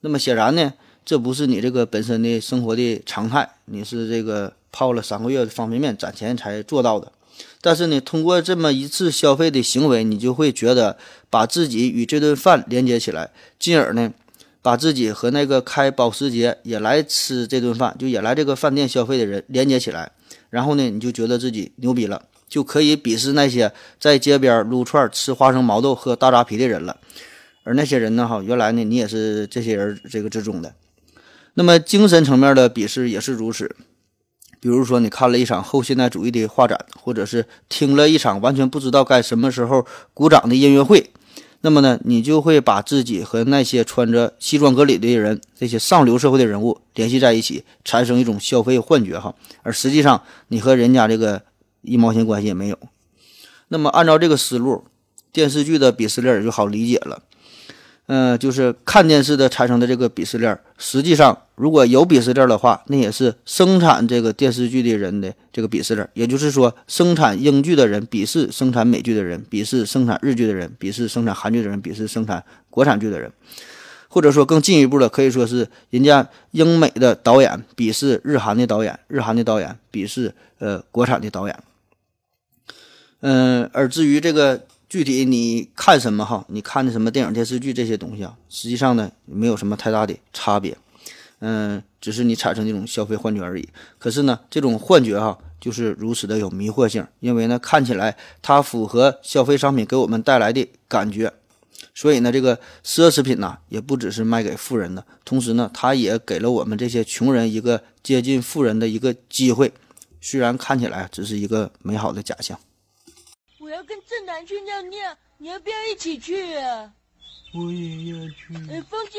[0.00, 0.72] 那么显然呢，
[1.04, 7.12] 这不是你这个本身的生活的常态，你是这个泡了三个月的方便面攒钱才做到的。
[7.66, 10.96] 但是呢，通过这么一次消费的行为，你就会觉得
[11.28, 14.12] 把自己与这顿饭连接起来，进而呢。
[14.62, 20.10] 把自己和那个开保时捷也来吃这顿饭，就也来这个饭店消费的人连接起来，
[20.50, 26.96] 然后呢，你就觉得自己牛逼了，就可以鄙视那些在街边撸串吃花生毛豆喝大扎啤的人了。
[27.62, 30.74] 而那些人呢，哈，原来呢，你也是这些人这个之中的。
[31.54, 33.76] 那么精神层面的鄙视也是如此，
[34.60, 41.10] 比如说你看了一场后现代主义的画展，或者是听了一场完全不知道该什么时候鼓掌的音乐会。
[41.62, 49.34] 那么呢，你就会把自己和那些穿着西装革履的人，这些上流社会的人物联系在一起，产生一种消费幻觉哈。
[49.62, 51.42] 而实际上，你和人家这个
[51.82, 52.78] 一毛钱关系也没有。
[53.68, 54.84] 那么，按照这个思路，
[55.32, 57.22] 电视剧的鄙视链就好理解了。
[58.08, 66.08] 嗯，就是看电视的产生的这个鄙视链，实际上如果有鄙视链的话，那也是生产这个电视剧的人的这个鄙视链。
[66.14, 73.32] 也就是说，生产英剧的人鄙视生产美剧的人，鄙视生产日剧的人，鄙视生产韩剧的人，鄙视生产国产剧的人，
[74.06, 81.58] 或者说更进一步的，可以说是人家英美的导演鄙视日韩的导演，日韩的导演鄙视呃国产的导演。
[83.22, 84.60] 嗯，而至于这个。
[84.88, 86.44] 具体你看什么哈？
[86.48, 88.36] 你看的什么电影、电视剧这些东西啊？
[88.48, 90.78] 实际上呢，没有什么太大的差别，
[91.40, 93.68] 嗯，只是你产生这种消费幻觉而已。
[93.98, 101.32] 可是呢，这种幻觉哈，就是如此的有迷惑性，因为呢，看起来它符合消费商品给我们带来的感觉，
[101.92, 109.72] 所以呢，这个奢侈品呐，也不只是卖给富人的，同时呢，它也给了我们这些穷人一个接近富人的一个机会，
[110.20, 112.56] 虽然看起来只是一个美好的假象。
[113.76, 116.94] 我要跟正南去尿尿，你要不要一起去啊？
[117.52, 118.54] 我也要去。
[118.70, 119.18] 哎，风姐，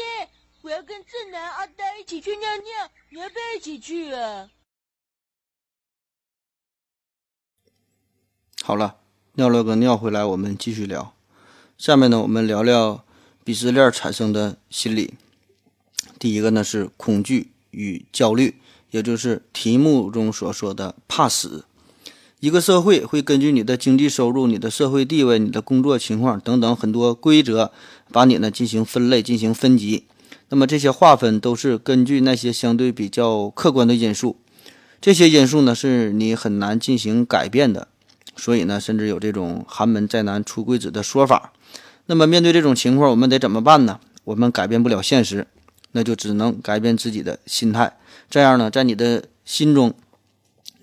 [0.64, 4.50] 我要跟正南、阿呆一起去尿尿，你要不要一起去啊？
[8.64, 8.98] 好了，
[9.34, 11.14] 尿了个尿回来，我们继续聊。
[11.78, 13.06] 下面呢，我们聊聊
[13.46, 15.14] 鄙视链产生的心理。
[16.18, 21.67] 第一个呢是恐惧与焦虑，也就是题目中所说的怕死。
[22.48, 27.74] 一个社会会根据你的经济收入、你的社会地位、你的工作情况等等很多规则，
[28.10, 30.06] 把你呢进行分类、进行分级。
[30.48, 34.38] 那么这些划分都是根据那些相对比较客观的因素，
[35.02, 37.90] 这些因素呢是你很难进行改变的。
[38.38, 41.52] 所以呢，甚至有这种“寒门再难出贵子”的说法。
[42.06, 44.00] 那么面对这种情况，我们得怎么办呢？
[44.24, 45.48] 我们改变不了现实，
[45.92, 47.98] 那就只能改变自己的心态。
[48.30, 49.94] 这样呢，在你的心中。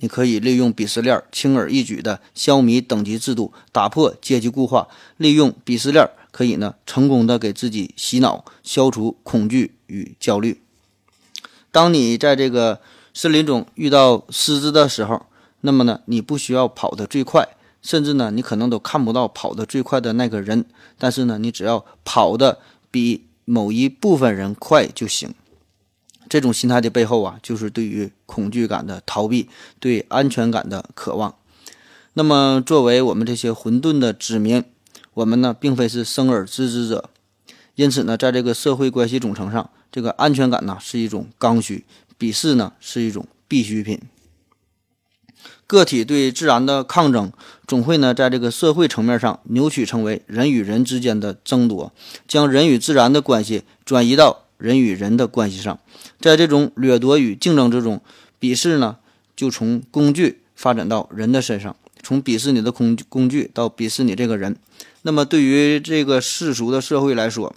[0.04, 4.86] 你可以利用鄙视链，轻而易举地消弭等级制度，打破阶级固化。
[5.16, 10.60] 利用鄙视链，可以呢成功的给自己洗脑，消除恐惧与焦虑。
[11.72, 12.82] 当你在这个
[13.14, 15.24] 森林中遇到狮子的时候，
[15.62, 17.48] 那么呢，你不需要跑得最快，
[17.80, 20.66] 甚至呢，你可能都看不到跑得最快的那个人。
[20.98, 22.58] 但是呢，你只要跑得
[22.90, 25.34] 比某一部分人快就行。
[26.28, 29.48] 这种心态的背后啊，就是对于恐惧感的逃避，
[29.78, 31.34] 对安全感的渴望。
[32.14, 34.62] 那么，作为我们这些混沌的子民，
[35.14, 37.10] 我们呢，并非是生而知之者，
[37.74, 41.84] 因此呢，在这个社会关系总成上，这个安全感呢是一种刚需，
[42.18, 44.00] 鄙视呢是一种必需品。
[45.66, 47.32] 个体对自然的抗争，
[47.66, 51.92] 总会呢在这个社会层面上扭曲成为人与人之间的争夺，
[52.28, 55.78] 将人与自然的关系转移到人与人的关系上。
[56.18, 58.00] 在这种掠夺与竞争之中，
[58.40, 58.96] 鄙视呢
[59.36, 64.56] 就从工具发展到人的身上，从鄙视你的工工具到鄙视你这个人。
[65.02, 67.54] 那么对于这个世俗的社会来说，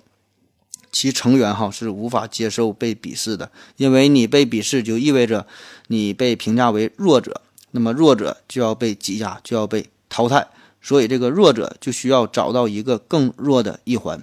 [0.92, 5.48] 其成员哈是无法接受被鄙视的，因为你被鄙视就意味着
[5.88, 7.42] 你被评价为弱者，
[7.72, 10.48] 那么弱者就要被挤压，就要被淘汰，
[10.82, 14.22] 所以这个弱者就需要找到一个更弱的一环。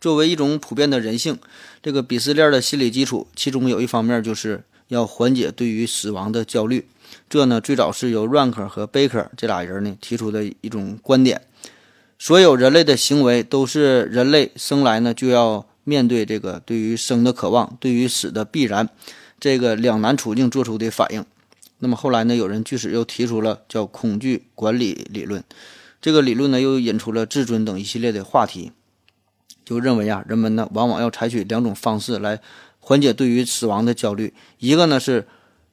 [0.00, 1.38] 作为一种普遍的人性，
[1.82, 6.88] 这个鄙视链的心理基础，其中有一方面就是要缓解对于死亡的焦虑。
[7.28, 11.42] 这呢，最早是由 Rank 和 Baker 这俩人呢提出的一种观点。
[12.18, 18.88] 所有人类的行为都是人类生来呢就要面对这个对于生的渴望，对于死的必然，
[19.38, 21.24] 这个两难处境做出的反应。
[21.78, 25.42] 那么后来呢，有人据此又提出了叫恐惧管理理论，
[26.00, 28.72] 这个理论呢又引出了自尊等一系列的话题，
[29.70, 32.38] 就认为啊，人们呢往往要采取两种方式来
[32.80, 35.26] 缓解对于死亡的焦虑，一个呢是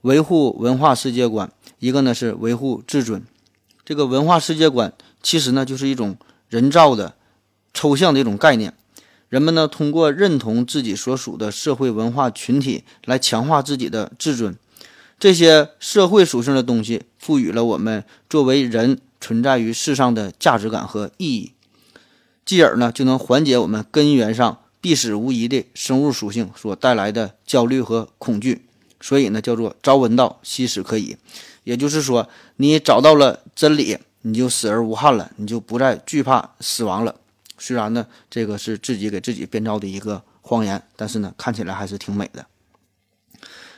[0.04, 3.22] 维护文化世界观，一个呢是维护自尊。
[3.84, 6.16] 这个文化世界观其实呢就是一种。
[6.50, 7.14] 人造的、
[7.74, 8.74] 抽象的一种概念，
[9.28, 14.56] 人们呢通过认同自己所属的社会文化群体来强化自己的自尊。
[15.20, 21.52] 这些社会属性的东西赋予了我们作为人存在于世上的价值感和意义，
[22.48, 28.66] 继而呢就能缓解我们根源上必死无疑的生物属性所带来的焦虑和恐惧。
[29.00, 31.18] 所以呢叫做朝闻道，夕死可矣。
[31.64, 34.00] 也就是说，你找到了真理。
[34.24, 37.16] 你就死而无憾了，你就不再惧怕死亡了。
[37.58, 42.46] 虽然呢，这个是自己给自己编造的一个谎言，但是呢，看起来还是挺美的。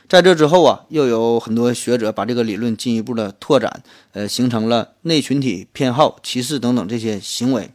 [0.08, 7.70] 在这之后啊，又有很多学者把这个理论进一步的拓展，呃，形成了内群体偏好、歧视等等这些行为。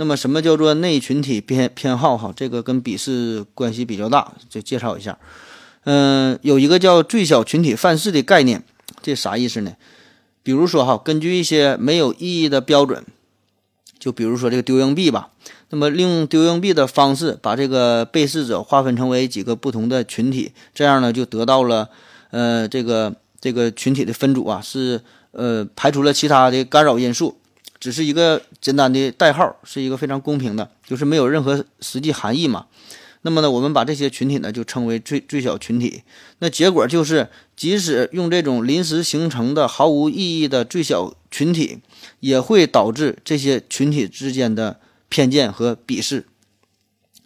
[0.00, 2.16] 那么，什么叫做内群体偏偏好？
[2.16, 5.18] 哈，这个跟鄙视关系比较大，就介绍一下。
[5.82, 8.62] 嗯，有一个叫最小群体范式的概念，
[9.02, 9.72] 这啥意思呢？
[10.44, 13.04] 比如说哈，根据一些没有意义的标准，
[13.98, 15.30] 就比如说这个丢硬币吧，
[15.70, 21.88] 那么利用丢硬币的方式，把这个被试者划分成为几个不同的群体，这样呢就得到了，
[22.30, 25.00] 呃，这个这个群体的分组啊，是
[25.32, 27.37] 呃排除了其他的干扰因素，
[27.80, 32.66] 只是一个简单的代号，是一个非常公平的，就是没有任何实际含义嘛。
[33.22, 36.02] 那么呢，我们把这些群体呢就称为最最小群体。
[36.38, 41.78] 那结果就是，即使用这种临时形成的毫无意义的最小群体，
[42.20, 46.26] 也会导致这些群体之间的偏见和鄙视。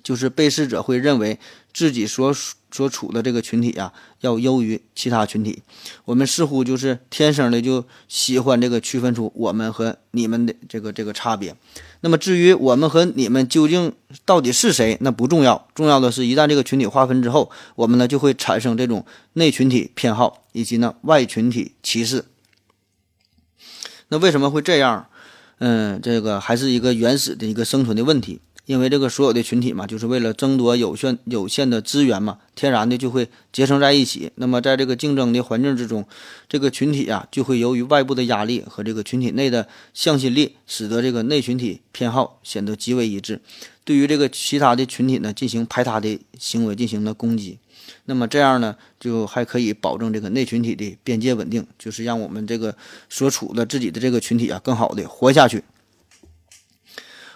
[0.03, 1.39] 就是被试者会认为
[1.73, 2.35] 自己所。
[2.75, 3.93] 所处的这个群体呀，
[4.23, 5.63] 要优于其他群体。
[6.07, 11.55] 我们似乎就是天生的就喜欢这个区分出我们和你们的这个这个差别。
[12.01, 13.93] 那么至于我们和你们究竟
[14.25, 15.69] 到底是谁，那不重要。
[15.75, 19.05] 重要的是一旦这个群体划分之后，我们呢就会产生这种
[19.35, 22.25] 内群体偏好以及呢外群体歧视。
[24.09, 25.09] 那为什么会这样？
[25.59, 28.41] 嗯，这个还是一个原始的一个生存的问题。
[28.65, 34.31] 因为这个所有的群体嘛，就是为了争夺有限有限的资源嘛，天然的就会结成在一起。
[34.37, 36.07] 那么在这个竞争的环境之中，
[36.49, 43.41] 这个群体啊，就会由于外部的压力和这个群体内的向心力，使得这个内群体偏好显得极为一致，
[43.85, 47.59] 对于这个其他的群体呢，进行排他的行为，进行了攻击。
[48.05, 52.75] 那么这样呢，就还可以保证这个内群体的边界稳定，就是让我们这个
[53.09, 55.63] 所处的自己的这个群体啊，更好的活下去。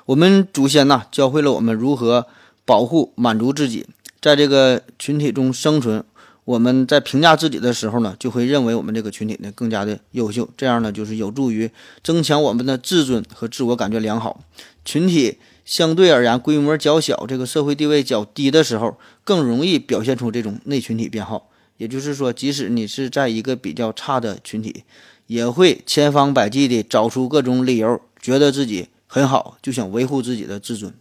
[0.07, 2.27] 我们祖先呐，教会了我们如何
[2.65, 3.85] 保护、满足自己，
[4.23, 6.05] 在这个群体中生存。
[6.45, 11.69] 我们在评价自己的时候呢，就会认为我们这个群体呢更加的优秀，这样呢就是有助于
[12.05, 14.41] 增强我们的自尊和自我感觉良好。
[14.85, 21.51] 群体相对而言规模较小，这个社会地位较低的时候，更容易表现出这种内群体偏好。
[21.79, 24.85] 也就是说，即使你是在一个比较差的群体，
[25.27, 28.87] 也会千方百计地找出各种理由，觉得自己。
[29.17, 30.93] 很好，就想维护自己的自尊。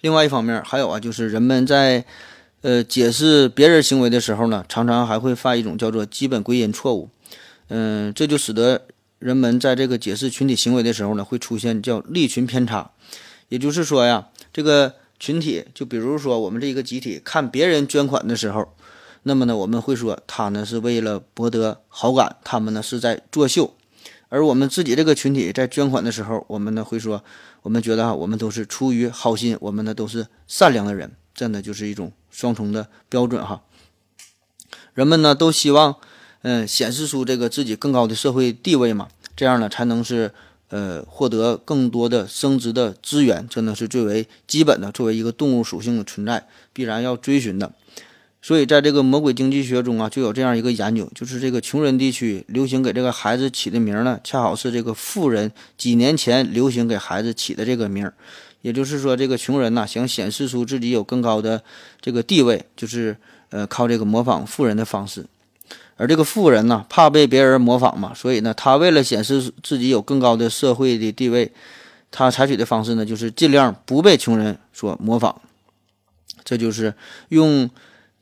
[0.00, 2.04] 另外一方面，还有啊，就是人们在
[2.62, 7.10] 呃解释别人行为的时候呢，常常还会犯一种叫做基本归因错误。
[7.68, 8.88] 嗯，这就使得
[9.20, 12.90] 人们在这个解释群体行为的时候呢，会出现叫利群偏差。
[13.48, 18.74] 也就是说呀，这个群体，就比如说我们这一个集体看别人捐款的时候，
[19.22, 23.72] 那么呢，我们会说他呢是为了博得好感，他们呢是在作秀。
[24.32, 27.22] 而我们自己这个群体在捐款的时候，我们呢会说，
[27.60, 33.60] 我们觉得哈，我们都是出于好心，我们呢都是善良的人，这呢就是一种双重的标准哈。
[34.94, 35.96] 人们呢都希望，
[36.40, 40.32] 嗯，显示出这个自己更高的社会地位嘛，这样呢才能是
[40.70, 47.74] 呃获得更多的升值的资源，这呢是最为基本的，作为一个动物属性的存在，必然要追寻的。
[48.44, 58.12] 所以，在这个魔鬼经济学中啊，就有这样一个研究，就是这个穷人地区流行给这个孩子起的名呢，恰好是这个富人几年前流行给孩子起的这个名儿。
[58.62, 61.62] 也就是说，这个穷人呐，想显示出自己有更高的
[62.00, 63.16] 这个地位，就是
[63.50, 65.24] 呃靠这个模仿富人的方式。
[65.96, 71.52] 而这个富人呢，怕被别人模仿嘛，所以呢，他为了显示自己有更高的社会的地位，
[72.10, 75.40] 他采取的方式呢，就是尽量不被穷人所模仿。
[76.42, 76.92] 这就是
[77.28, 77.70] 用。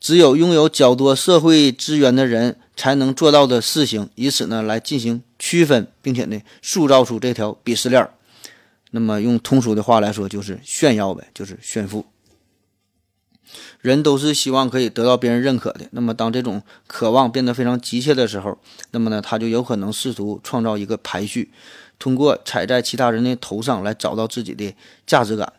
[0.01, 8.09] 只有拥有较多社会资源的人才能做到的事情，以此呢来进行区分，并且呢塑造出这条鄙视链。
[8.89, 12.07] 那么用通俗的话来说，就是炫耀呗，就是炫富。
[13.79, 15.87] 人都是希望可以得到别人认可的。
[15.91, 18.57] 那么当这种渴望变得非常急切的时候，
[18.89, 21.51] 那么呢他就有可能试图创造一个排序，
[21.99, 24.73] 通过踩在其他人的头上来找到自己的
[25.05, 25.53] 价值感、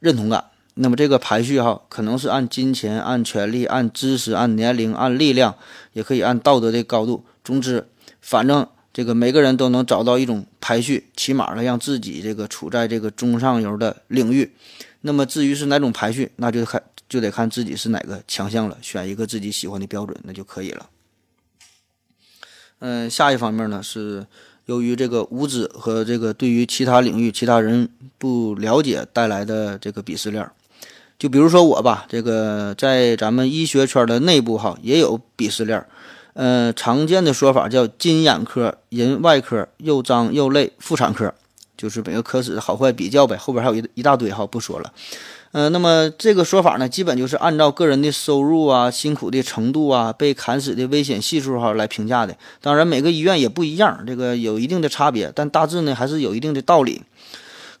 [0.00, 0.44] 认同感。
[0.80, 5.56] 那么这个排序哈，可能是按金钱、按权力、按知识、按年龄、按力量，
[5.92, 7.24] 也可以按道德的高度。
[7.42, 7.88] 总之，
[8.20, 14.52] 反正这个每个人都能找到一种排序，起码呢让自己这个处在这个中上游的领域。
[15.00, 20.88] 那么至于是哪种排序，那就看就得看自己是哪个强项了，选一个自己喜欢的标准，那就可以了。
[22.78, 24.24] 嗯，下一方面呢是
[24.66, 30.48] 由于这个无知和这个对于其他领域其他人不了解带来的这个鄙视链。
[31.18, 35.88] 就比如说我吧，这个在咱们医学圈的内部哈，也有鄙视链儿。
[36.34, 41.34] 呃，常见的说法叫金眼科、人外科、又脏又累、妇产科，
[41.76, 43.36] 就是每个科室好坏比较呗。
[43.36, 44.92] 后边还有一一大堆哈，不说了。
[45.50, 52.36] 呃，那么这个说法呢，基本就是按照个人的收入啊、辛苦的程度啊、被砍死的危险系数哈来评价的。
[52.60, 57.02] 当然，每个医院也不一样，这个有一定的差别，但大致呢还是有一定的道理。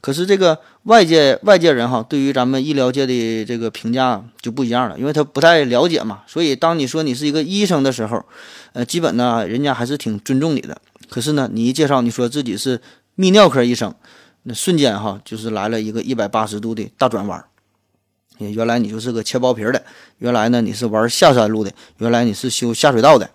[0.00, 6.22] 可是这个外界外界人哈，对于咱们医疗界的这个评价就不一样了，因为他不太了解嘛。
[6.26, 8.24] 所以当你说你是一个医生的时候，
[8.74, 10.80] 呃，基本呢人家还是挺尊重你的。
[11.08, 12.80] 可是呢，你一介绍你说自己是
[13.16, 13.92] 泌尿科医生，
[14.44, 17.44] 那瞬间哈就是来了一个一百八十度的大转弯。
[18.38, 19.82] 原来你就是个切包皮的，
[20.18, 23.28] 原来呢你是玩下山路的，原来你是修下水道的。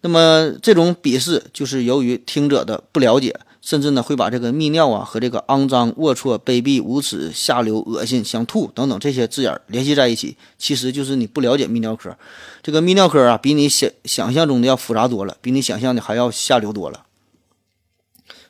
[0.00, 3.38] 那么这种鄙视就是由于听者的不了解。
[3.64, 12.14] 甚至呢，会把这个泌尿啊和这个肮脏、龌龊、卑鄙、无耻、下流、恶心、想吐等等这些字眼联系在一起，其实就是你不了解泌尿科。
[12.62, 17.04] 这个泌尿科啊，比你想想象中的要复杂多了，比你想象的还要下流多了。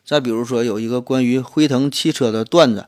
[0.04, 2.86] 再比如说，有一个关于辉腾汽车的段子。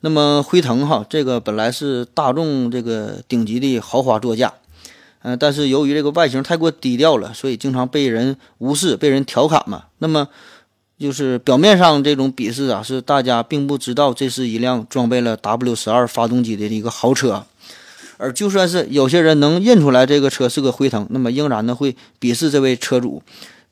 [0.00, 4.52] 那么辉腾哈，这个本来是大众这个顶级的豪华座驾，
[5.22, 9.84] 嗯，但是由于这个外形太过低调了，所以经常被人无视、被人调侃嘛。
[9.98, 10.28] 那么
[10.98, 17.44] 就是表面上这种鄙视啊，是大家并不知道这是一辆装备了 W 十二发动机的一个豪车，
[18.16, 23.22] 而就算是有些人能认出来这个车是个辉腾，那么仍然呢会鄙视这位车主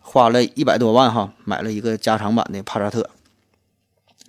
[0.01, 3.09] 花了一百多万哈买了一个加长版的帕萨特，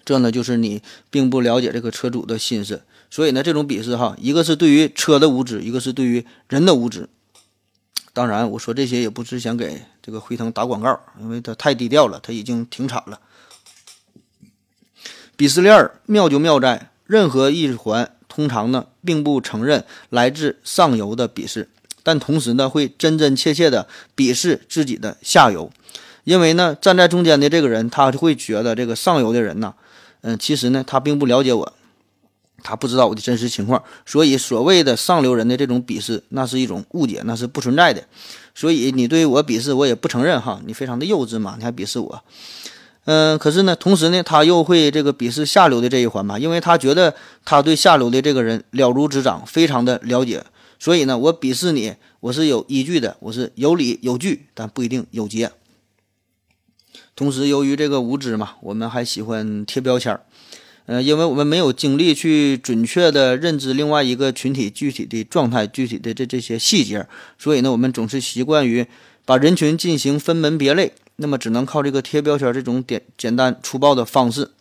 [0.05, 7.09] 这呢就是你并不了解这个车主的心思，所以呢这种鄙视哈，一个是对于车的无知，一个是对于人的无知。
[8.13, 13.19] 当然，我说这些也不是想给这个辉腾打广告，因为它太低调了，它已经停产了。
[15.35, 21.69] 鄙视链妙就妙在，任何一环通常呢并不承认来自上游的鄙视，
[22.03, 25.71] 但同时呢会真真切切的鄙视自己的下游，
[26.23, 29.73] 因为呢站在中间的这个人，他就会觉得这个上游的人呢，
[30.21, 31.73] 嗯，其实呢他并不了解我。
[32.66, 38.03] 他不知道我的真实情况，所以所谓的上流人的这种鄙视，那是一种误解，那是不存在的。
[38.55, 42.24] 所以你对我鄙视，我也不承认哈，你非常的幼稚嘛，你还鄙视我。
[43.03, 47.13] 嗯，可是呢，同时呢，他又会这个鄙视下流的这一环嘛，因为他觉得
[47.43, 50.43] 他对下流的这个人了如指掌，非常的了解。
[50.80, 55.51] 所以呢，我鄙视你，我是有依据的，我是有理有据，但不一定有节。
[57.16, 60.22] 同时，由于这个无知嘛，我们还喜欢贴标签儿。
[60.88, 67.07] 呃，因为我们没有精力去准确的认知另外一个群体具体的状态、具体的这这些细节，
[67.39, 68.86] 所以呢，我们总是习惯于
[69.25, 74.51] 把人群进行分门别类，那么只能靠这个贴标签这种简简单粗暴的方式。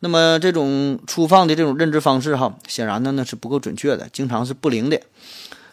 [0.00, 5.00] 那么这种粗放的这种认知方式，哈，显然呢那是不够准确的，经常是不灵的，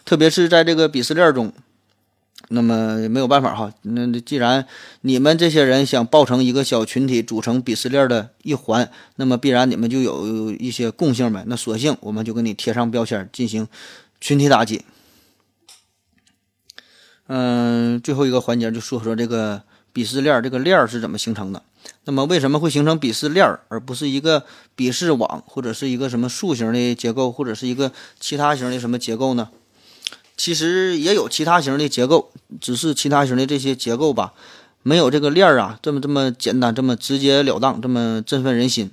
[0.04, 1.52] 特别是在这个鄙视链中。
[2.52, 4.66] 那么没有办法哈，那既然
[5.02, 11.44] 你们这些人想抱成一个小群体，组成鄙视链的一环，那么必然你们就有一些共性呗。
[11.46, 13.68] 那索性我们就给你贴上标签，进行
[14.20, 14.84] 群体打击。
[17.28, 19.62] 嗯，最后一个环节就说说这个
[19.94, 21.62] 鄙视链，这个链是怎么形成的？
[22.04, 24.44] 那么为什么会形成鄙视链，而不是一个
[24.76, 29.50] 鄙视网，或者是一个什么树形的结构，或者是一个其他型的什么结构呢？
[30.40, 32.30] 其实也有其他型的结构，
[32.62, 34.32] 只是其他型的这些结构吧，
[34.82, 38.90] 没有这个链儿啊这么这么简单，这么直截了当，这么振奋人心。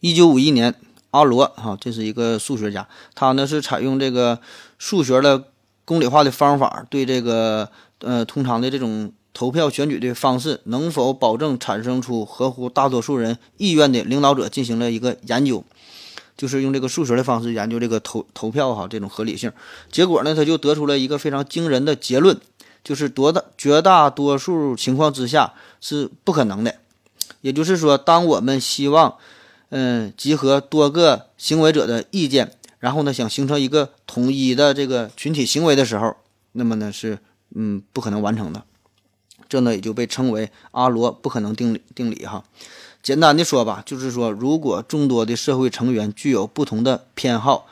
[0.00, 0.74] 一九五一年，
[1.12, 4.40] 阿罗哈，这是一个数学家，他呢是采用这个
[4.76, 5.44] 数学的。
[5.84, 15.64] 公理化的方法对这个呃通常的这种投票选举的方式能否保证产生出合乎大多数人意愿的领导者进行了一个研究，
[16.36, 19.52] 就是用这个数学的方式研究这个投投票哈这种合理性。
[19.90, 22.40] 结果呢，他就得出了一个非常惊人的结论，
[22.82, 26.74] 就是多大绝大多数情况之下是不可能的。
[27.40, 29.16] 也就是说，当我们希望
[29.70, 32.52] 嗯集合多个行为者的意见。
[32.78, 36.16] 然后呢，想形成一个统一的这个群体行为的时候，
[36.50, 37.16] 那么呢是
[37.54, 38.64] 嗯不可能完成的，
[39.48, 42.42] 这呢也就被称为阿罗不可能定理定理哈。
[43.02, 47.66] 简单的说吧，就是说如果众多的社会成员具有不同的偏好，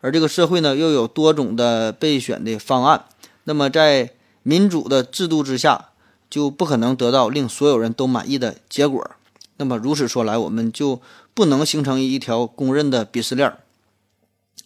[0.00, 3.04] 而这个社会呢又有多种的备选的方案，
[3.44, 4.12] 那么在
[4.44, 5.88] 民主的制度之下，
[6.30, 9.10] 就不可能得到令所有人都满意的结果。
[9.56, 11.00] 那么如此说来，我们就
[11.34, 13.52] 不能形成一条公认的鄙视链。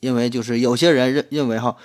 [0.00, 1.76] 因为就是有些人认认为哈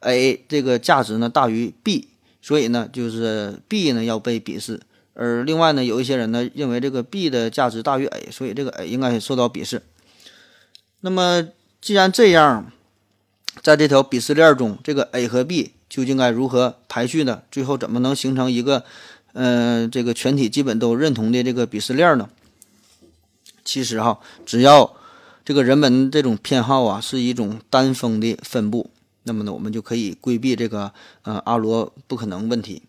[0.00, 2.08] ，A 这个价值呢大于 B，
[2.40, 4.80] 所以呢就是 B 呢要被鄙视，
[5.14, 9.82] 而另外呢有一些人呢认为这个 B 的价值大于 A，所以这个 A 应该受到鄙视。
[11.00, 11.48] 那么
[11.80, 12.70] 既然这样，
[13.62, 17.42] 在这条鄙视链中，这个 A 和 B 究竟该如何排序呢？
[17.50, 18.84] 最后怎么能形成一个
[19.34, 22.28] 嗯这个全体基本都认同的这个鄙视链呢？
[23.64, 24.96] 其实哈，只要
[25.44, 28.90] 这个人们这种偏好啊，是一种单峰的分布。
[29.22, 30.92] 那么呢，我们就可以规避这个
[31.22, 32.82] 呃阿罗不可能问题，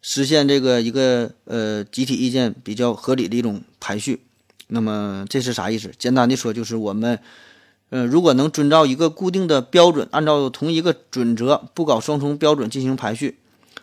[0.00, 4.22] 实现这个一个呃集体意见比较合理的一种排序。
[4.68, 5.90] 那么这是啥意思？
[5.98, 7.18] 简单的说，就是我们
[7.90, 13.38] 呃如果能遵照一个固定的标准，按照同一个准则，不搞双重标准进行排序，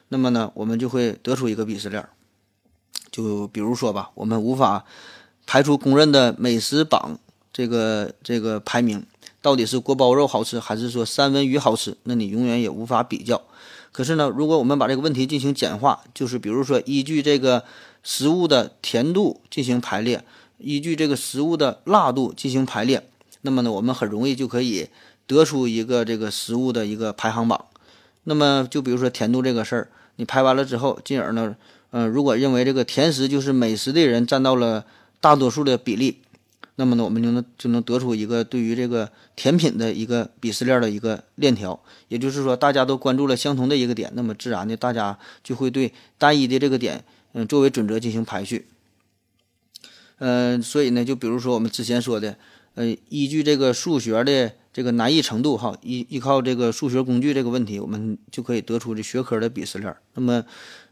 [0.10, 2.08] 那么呢，我们就会得出一个鄙视链。
[3.12, 4.86] 就比如说吧，我们无法
[5.46, 7.20] 排除公认的美食榜。
[7.54, 9.06] 这个这个排名
[9.42, 11.96] 到底是锅包肉好吃，还是说三文鱼好吃？
[12.04, 13.42] 那你永远也无法比较。
[13.96, 17.64] 可是呢，如果我们把这个问题进行简化，就是比如说依据这个
[18.04, 20.22] 食物的甜度进行排列，
[20.58, 23.08] 依据这个食物的辣度进行排列，
[23.44, 24.90] 那么呢，我们很容易就可以
[25.26, 27.68] 得出一个这个食物的一个排行榜。
[28.26, 29.88] 那么就比如说甜度这个事儿，
[30.18, 31.56] 你排完了之后，进而呢，
[31.92, 34.84] 嗯，如果认为这个甜食就是美食的人占到了
[35.22, 36.18] 大多数的比例。
[36.78, 48.68] 那么呢，我们就能就能得出一个对于这个甜品的一个鄙视链的一个链条，也就是说，大家都关注了相同的一个点，那么自然的，大家就会对单一的这个点，嗯，作为准则进行排序。
[50.18, 52.38] 嗯，所以呢，就比如说我们之前说的，
[52.74, 59.96] 呃，依据这个数学的这个难易程度，哈，依依靠这个数学工具这个问题，我们就可以得出这学科的鄙视链。
[60.14, 60.44] 那么，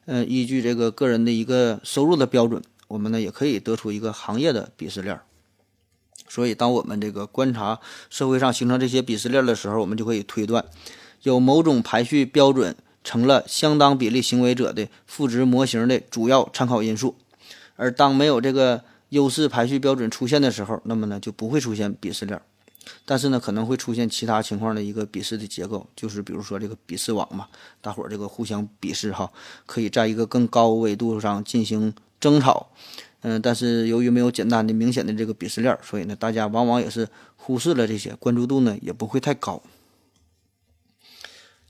[0.05, 5.19] 呃，依据这个个人的一个收入的标准，我们呢也可以得出一个行业的鄙视链。
[6.27, 10.65] 所以，当我们这个观察社会上形成这些鄙视链的时候，我们就可以推断，
[11.21, 17.15] 有某种排序标准成了相当比例行为者的赋值模型的主要参考因素。
[17.75, 22.41] 而当没有这个优势排序标准出现的时候，那么呢就不会出现鄙视链。
[23.05, 27.47] 但是呢，可能会出现其他情况的一个鄙视的结构，就是比如说这个鄙视网嘛，
[27.79, 29.31] 大伙儿这个互相鄙视哈，
[29.65, 32.67] 可以在一个更高维度上进行争吵。
[33.23, 37.07] 嗯，但是由于没有简单的、明显的这个鄙视链，所以呢，大家往往也是
[37.37, 39.63] 忽视了这些，关注度呢也不会太高。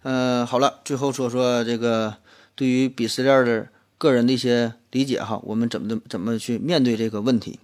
[0.02, 2.18] 嗯，好了，最后说说这个
[2.56, 7.60] 对于鄙视链的个人的一些理解哈，我们怎么的怎么去面对这个问题？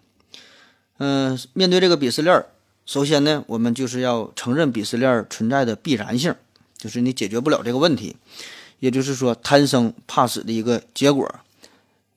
[1.00, 2.46] 嗯，面对这个鄙视链，
[2.86, 6.36] 首先呢，我们就是要承认鄙视链存在的必然性，
[6.78, 8.16] 就是你解决不了这个问题，
[8.80, 11.28] 也就是说，贪生怕死的一个结果。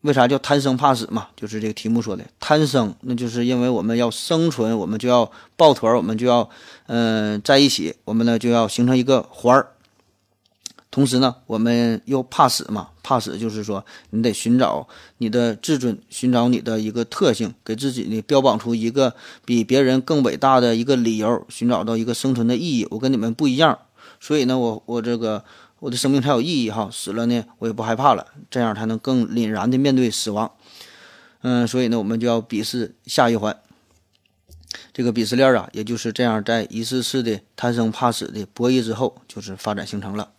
[0.03, 1.29] 为啥叫贪生怕死嘛？
[1.37, 6.51] 就是这个题目说的贪生，那就是因为我们要生存，我们就要抱团，我们就要
[6.87, 9.69] 嗯在一起，我们呢就要形成一个环儿。
[10.91, 14.89] 同时呢，我们又怕死嘛，怕死就是说你得寻找
[15.19, 22.87] 你的自尊，寻找你的一个特性，给自己呢标榜出一个比别人更伟大的一个理由，寻找到一个生存的意义。
[22.91, 23.79] 我跟你们不一样，
[24.19, 25.45] 所以呢，我我这个。
[25.83, 30.53] 我的生命才有意义哈，死了呢，我也不害怕了，这样才能更凛然的面对死亡。
[31.41, 33.57] 嗯，所以呢，我们就要鄙视下一环。
[34.93, 40.31] 这个鄙视链啊，也就是这样，在一次次的贪生怕死的博弈之后，就是发展形成了。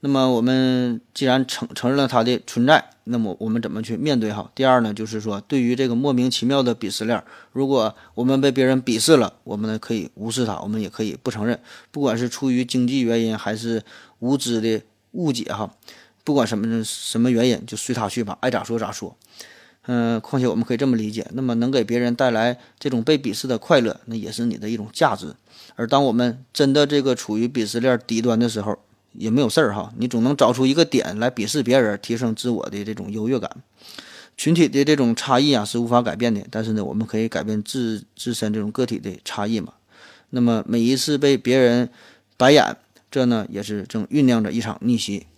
[0.00, 4.50] 那么我们既然承承认了它的存在，那么我们怎么去面对哈？
[4.54, 11.58] 第二呢，就是说对于这个莫名其妙的鄙视链，如果我们被别人鄙视了，我们呢可以无视它，我们也可以不承认，
[11.90, 13.82] 不管是出于经济原因还是
[14.24, 15.70] 无知的误解哈，
[16.24, 19.14] 不管什么什么原因，就随他去吧，爱咋说咋说。
[19.86, 25.34] 嗯，况且我们可以这么理解，那么能给别人带来这种被鄙视的快乐，那也是你的一种价值。
[25.76, 28.78] 而当我们真的这个处于鄙视链底端的时候，
[29.12, 33.50] 也没有事儿哈，你总能找出一个点来鄙视别人，提升自我的这种优越感。
[34.38, 39.74] 群体的这种差异啊是无法改变的，但是呢，我们可以改变自自身这种个体的差异嘛。
[40.30, 41.90] 那么每一次被别人
[42.38, 42.74] 白眼，
[43.14, 45.28] 这呢也是正酝酿着一场逆袭。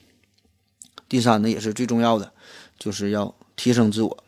[1.10, 2.32] 第三呢，也是最重要的，
[2.78, 4.24] 就是要提升自我。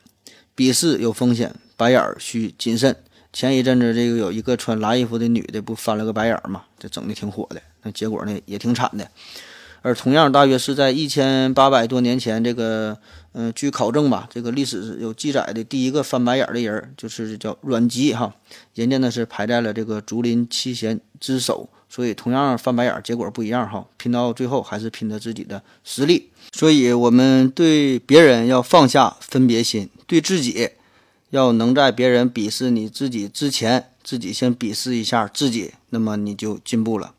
[0.54, 2.94] 鄙视有风险，白眼儿需谨慎。
[3.32, 7.62] 前一阵子这个有一个穿蓝衣服的女的不翻了个白眼儿嘛，这整的挺火的。
[7.84, 9.10] 那结果呢也挺惨的，
[9.80, 12.98] 而同样大约是在一千八百多年前，这个
[13.32, 18.34] 嗯，据考证吧，这个历史有记载的第一个翻白眼儿的人就是叫阮籍哈，
[18.74, 30.70] 人家呢是排在了这个竹林七贤之首，所以同样翻白眼结果不一样哈，拼到最后还是拼的自己的实力，所以我们对别人要放下分别心，对自己
[31.30, 37.14] 要能在别人鄙视你自己之前，自己先鄙视一下自己，那么你就进步了。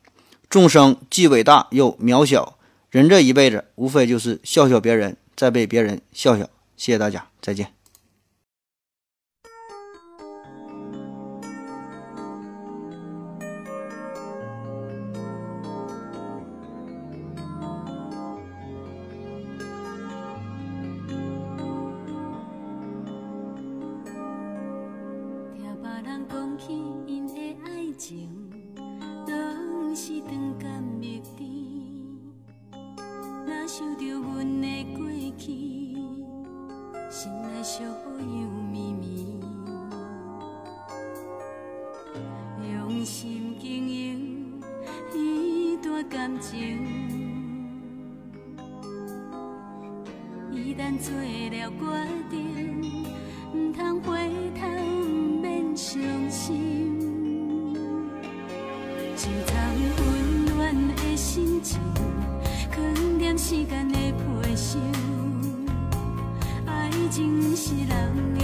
[0.49, 2.57] 众生既伟大又渺小，
[2.89, 6.49] 人这一辈子无非就是笑笑别人，再被别人笑笑。
[6.76, 7.79] 谢谢大家，再见。
[67.10, 68.39] 情是难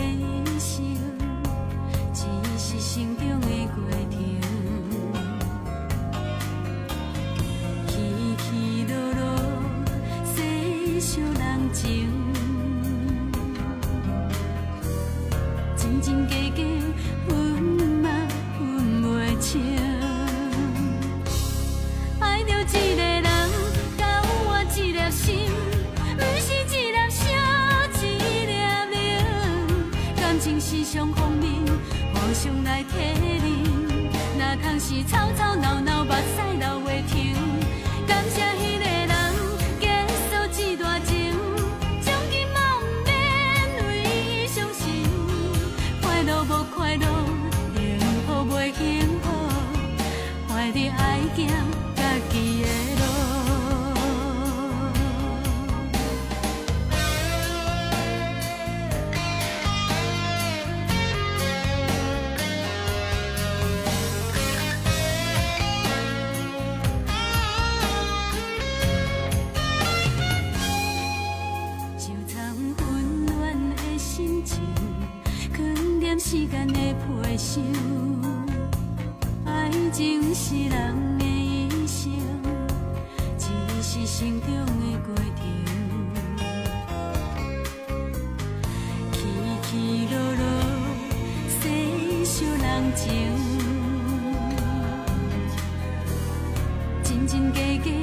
[97.24, 97.95] 一